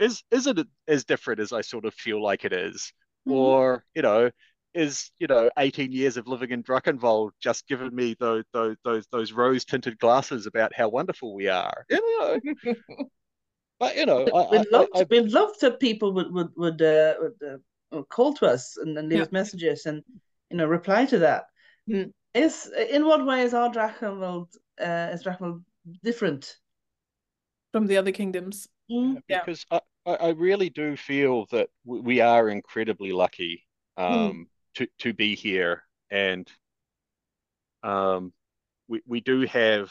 [0.00, 0.58] is is it
[0.88, 2.92] as different as I sort of feel like it is?
[3.26, 3.58] Mhm.
[3.58, 4.30] Or, you know,
[4.78, 9.06] is, you know, 18 years of living in Drachenwald just given me those those those
[9.10, 11.84] those rose tinted glasses about how wonderful we are?
[11.90, 12.40] You know,
[13.80, 16.50] but you know, I, We'd I, love I, to, we'd love that people would would
[16.56, 17.60] would, uh, would
[17.92, 19.24] uh, call to us and, and leave Yeah.
[19.24, 20.02] us messages and
[20.50, 21.46] you know reply to that.
[21.90, 22.12] Mm.
[22.34, 24.48] Is in what way is our Drachenwald
[24.80, 25.64] uh, is Drachenwald
[26.04, 26.56] different?
[27.72, 28.68] From the other kingdoms.
[28.90, 29.22] Mm.
[29.28, 29.40] Yeah.
[29.40, 33.66] because I, I I really do feel that we are incredibly lucky
[33.98, 36.48] um, to to be here, and
[37.82, 38.32] um,
[38.88, 39.90] we we do have,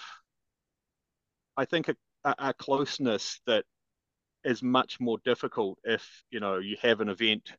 [1.56, 3.66] I think, a, a closeness that
[4.44, 7.54] is much more difficult if you know you have an event.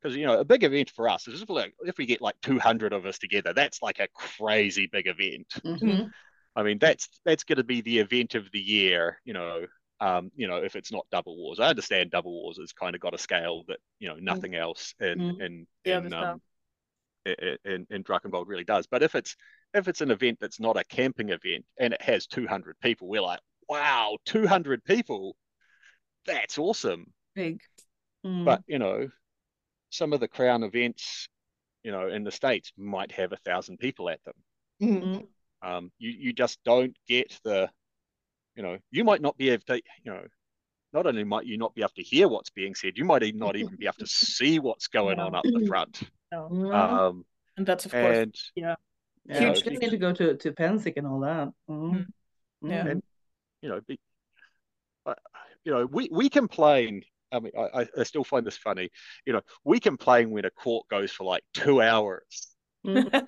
[0.00, 2.36] Because you know a big event for us is if, like, if we get like
[2.42, 5.48] 200 of us together, that's like a crazy big event.
[5.64, 6.10] Mhm.
[6.54, 9.66] I mean, that's that's going to be the event of the year, you know.
[10.00, 13.00] Um, you know, if it's not Double Wars, I understand Double Wars has kind of
[13.00, 15.40] got a scale that you know nothing else in Mm.
[15.40, 16.42] in Yeah, in um,
[17.26, 18.86] i- in in Drachenwald really does.
[18.86, 19.36] But if it's
[19.74, 23.22] if it's an event that's not a camping event and it has 200 people, we're
[23.22, 25.36] like, wow, 200 people,
[26.26, 27.12] that's awesome.
[27.34, 27.60] Big.
[28.24, 28.44] Mm.
[28.44, 29.08] But you know,
[29.90, 31.28] some of the crown events,
[31.82, 34.34] you know, in the states might have a thousand people at them.
[34.82, 35.02] Mm.
[35.02, 35.26] Mm.
[35.62, 37.70] Um, you you just don't get the,
[38.56, 40.22] you know, you might not be able to, you know,
[40.92, 43.38] not only might you not be able to hear what's being said, you might even
[43.38, 46.02] not even be able to see what's going on up the front.
[46.32, 46.48] No.
[46.50, 46.74] Mm.
[46.74, 47.26] Um,
[47.56, 48.74] And that's of course and Yeah,
[49.28, 51.48] Huge you need to go to to Pennsic and all that.
[51.68, 52.06] Mhm.
[52.62, 52.84] Yeah.
[52.84, 52.90] Mhm.
[52.90, 53.02] And-
[53.62, 53.98] you know, be,
[55.06, 55.14] uh,
[55.64, 57.02] you know, we we complain.
[57.32, 58.90] I mean, I, I- I still find this funny.
[59.24, 62.55] You know, we complain when a court goes for like two hours.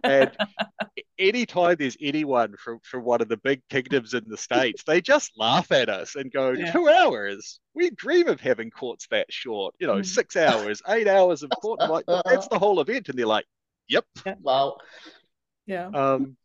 [0.05, 0.31] And
[1.19, 5.33] anytime there's anyone from, from one of the big kingdoms in the States, they just
[5.37, 6.73] laugh at us and go, Yeah.
[6.73, 7.61] two hours?
[7.75, 10.07] We dream of having courts that short, you know, Mm.
[10.07, 11.81] six hours, eight hours of court.
[11.81, 13.09] Like, that's the whole event.
[13.09, 13.47] And they're like,
[13.89, 14.05] yep.
[14.41, 14.79] Wow.
[15.67, 15.87] yeah.
[15.89, 16.37] Um,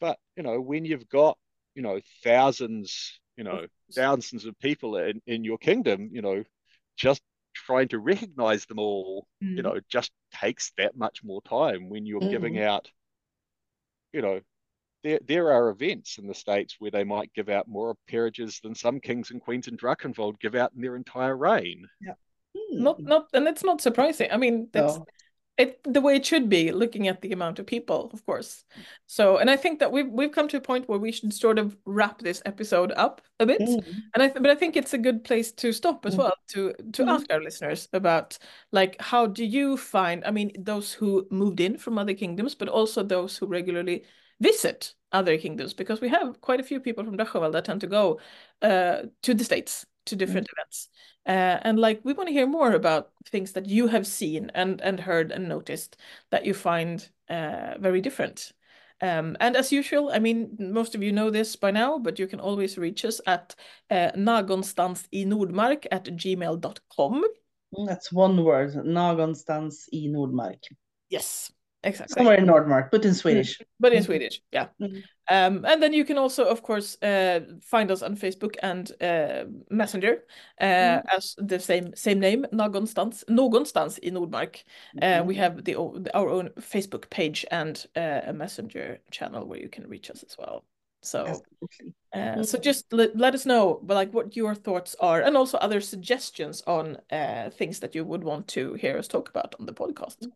[0.00, 1.38] but, you know, when you've got,
[1.74, 6.44] you know, thousands, you know, thousands of people in, in your kingdom, you know,
[6.96, 7.22] just
[7.66, 9.62] trying to recognize them all you Mm.
[9.64, 12.62] know, just takes that much more time when you're giving Mm.
[12.62, 12.90] out,
[14.12, 14.40] you know,
[15.02, 18.74] there there are events in the States where they might give out more peerages than
[18.74, 21.88] some kings and queens in Drachenwald give out in their entire reign.
[22.54, 22.82] Hmm.
[22.82, 25.06] not not and it's not surprising i mean that's No.
[25.58, 28.64] It the way it should be looking at the amount of people of course
[29.06, 31.58] so and i think that we've we've come to a point where we should sort
[31.58, 33.84] of wrap this episode up a bit Mm.
[34.14, 36.18] and i th- but i think it's a good place to stop as Mm.
[36.18, 37.08] well to to Mm.
[37.14, 38.38] ask our listeners about
[38.72, 42.68] like how do you find i mean those who moved in from other kingdoms but
[42.68, 44.04] also those who regularly
[44.40, 47.86] visit other kingdoms because we have quite a few people from Drachenwald that tend to
[47.86, 48.18] go
[48.62, 50.88] uh, to the states to different events
[51.26, 54.80] uh, and like we want to hear more about things that you have seen and
[54.80, 55.96] and heard and noticed
[56.30, 58.52] that you find uh, very different
[59.00, 62.26] um, and as usual i mean most of you know this by now but you
[62.26, 63.54] can always reach us at
[63.90, 67.24] uh, nagonstans i nordmark at gmail.com
[67.74, 68.74] Mm, That's one word.
[68.84, 70.60] Någonstans i Nordmark.
[71.08, 71.50] yes
[71.84, 73.60] exactly Somewhere in Nordmark, but in Swedish.
[73.80, 74.02] but in.
[74.02, 74.68] Swedish, yeah.
[74.80, 75.02] Mhm.
[75.30, 79.44] Um, and then you can also, of course, uh, find us on Facebook and uh,
[79.70, 80.24] Messenger
[80.60, 81.02] uh, Mm.
[81.16, 84.64] as the same same name, Någonstans, Någonstans in Nordmark.
[85.00, 85.74] Uh, we have the,
[86.14, 90.36] our own Facebook page and uh, a Messenger channel where you can reach us as
[90.38, 90.64] well.
[91.02, 91.42] So,
[92.12, 92.62] uh, so Mhm.
[92.62, 96.62] just let, let us know, but like what your thoughts are, and also other suggestions
[96.66, 100.28] on uh, things that you would want to hear us talk about on the podcast.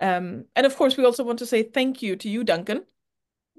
[0.00, 2.84] Um, and of course, we also want to say thank you to you, Duncan,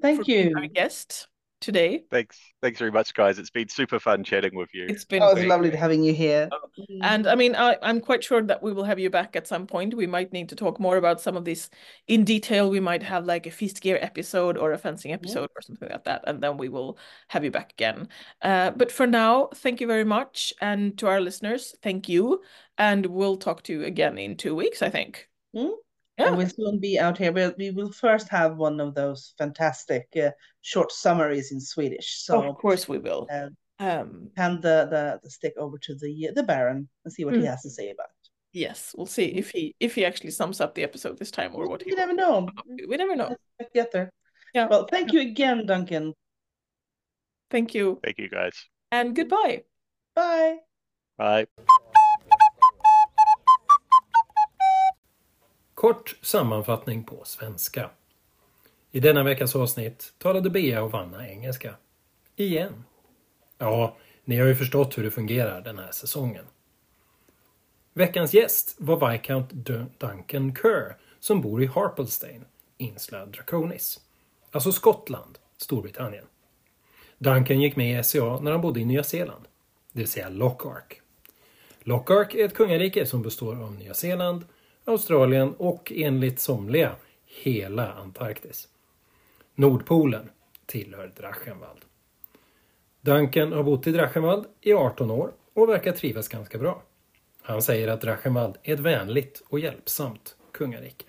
[0.02, 0.56] Thank for being you.
[0.58, 1.28] our guest
[1.62, 2.04] today.
[2.12, 3.40] Thanks, thanks very much, guys.
[3.40, 4.88] It's been super fun chatting with you.
[4.90, 5.48] It's been Oh, it's great.
[5.48, 6.50] lovely having you here.
[7.02, 9.68] And I mean, I, I'm quite sure that we will have you back at some
[9.68, 9.94] point.
[9.94, 11.70] We might need to talk more about some of this
[12.08, 12.70] in detail.
[12.70, 16.04] We might have like a feast gear episode or a fencing episode or something like
[16.04, 16.98] that, and then we will
[17.30, 18.10] have you back again.
[18.42, 22.42] Uh, but for now, thank you very much, and to our listeners, thank you,
[22.78, 25.30] and we'll talk to you again in two weeks, I think.
[25.56, 25.72] Mm.
[26.22, 26.28] Yeah.
[26.30, 30.08] And we'll soon be out here, but we will first have one of those fantastic
[30.16, 32.10] uh, short summaries in Swedish.
[32.26, 33.28] So of course, we will.
[33.32, 33.50] uh,
[33.92, 37.42] Um, hand the, the, the stick over to the the Baron and see what he
[37.42, 37.50] Mm.
[37.54, 38.30] has to say about it.
[38.66, 41.64] yes, we'll see if he if he actually sums up the episode this time or
[41.68, 42.34] what he You never know.
[42.46, 42.86] come up to.
[42.92, 43.30] We never know.
[43.60, 44.10] Let's get there.
[44.54, 44.68] Yeah.
[44.72, 46.14] Well, thank you again, Duncan.
[47.50, 48.56] Thank you, Thank you, guys.
[48.92, 49.64] and goodbye.
[50.16, 50.58] Bye.
[51.18, 51.46] Bye.
[55.82, 57.90] Kort sammanfattning på svenska.
[58.92, 61.76] I denna veckas avsnitt talade Bea och Vanna engelska.
[62.36, 62.84] Igen.
[63.58, 66.46] Ja, ni har ju förstått hur det fungerar den här säsongen.
[67.94, 69.56] Veckans gäst var Viscount
[69.98, 72.46] Duncan Kerr som bor i Harpelstein,
[72.78, 74.00] Insla Draconis.
[74.52, 76.26] Alltså Skottland, Storbritannien.
[77.18, 79.48] Duncan gick med i SCA när han bodde i Nya Zeeland,
[79.92, 81.02] det vill säga Lockark.
[81.80, 84.46] Lockark är ett kungarike som består av Nya Zeeland,
[84.92, 88.68] Australien och enligt somliga hela Antarktis.
[89.56, 90.30] Nordpolen
[90.66, 91.82] tillhör Drachenwald.
[93.02, 96.84] Duncan har bott i Drachenwald i 18 år och verkar trivas ganska bra.
[97.42, 101.06] Han säger att Drachenwald är ett vänligt och hjälpsamt kungarike.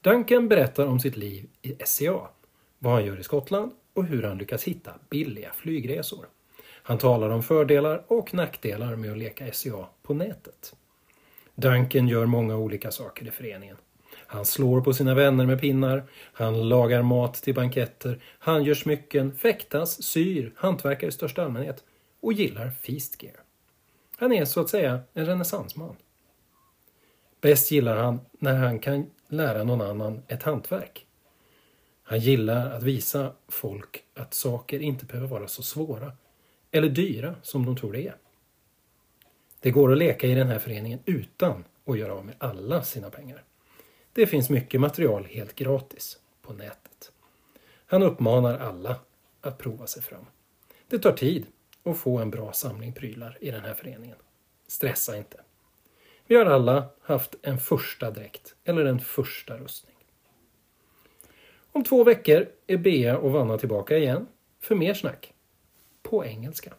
[0.00, 2.28] Duncan berättar om sitt liv i SCA,
[2.78, 6.26] vad han gör i Skottland och hur han lyckas hitta billiga flygresor.
[6.82, 10.74] Han talar om fördelar och nackdelar med att leka SCA på nätet.
[11.54, 13.76] Duncan gör många olika saker i föreningen.
[14.26, 19.36] Han slår på sina vänner med pinnar, han lagar mat till banketter, han gör smycken,
[19.36, 21.84] fäktas, syr, hantverkar i största allmänhet
[22.20, 23.36] och gillar feast gear.
[24.16, 25.96] Han är så att säga en renässansman.
[27.40, 31.06] Bäst gillar han när han kan lära någon annan ett hantverk.
[32.02, 36.12] Han gillar att visa folk att saker inte behöver vara så svåra
[36.70, 38.16] eller dyra som de tror det är.
[39.64, 43.10] Det går att leka i den här föreningen utan att göra av med alla sina
[43.10, 43.44] pengar.
[44.12, 47.12] Det finns mycket material helt gratis på nätet.
[47.86, 48.96] Han uppmanar alla
[49.40, 50.26] att prova sig fram.
[50.88, 51.46] Det tar tid,
[51.82, 54.16] att få en bra samling prylar i den här föreningen.
[54.66, 55.40] Stressa inte.
[56.26, 59.96] Vi har alla haft en första dräkt eller en första rustning.
[61.72, 64.26] Om två veckor är Bea och Vanna tillbaka igen
[64.60, 65.32] för mer snack.
[66.02, 66.74] På engelska.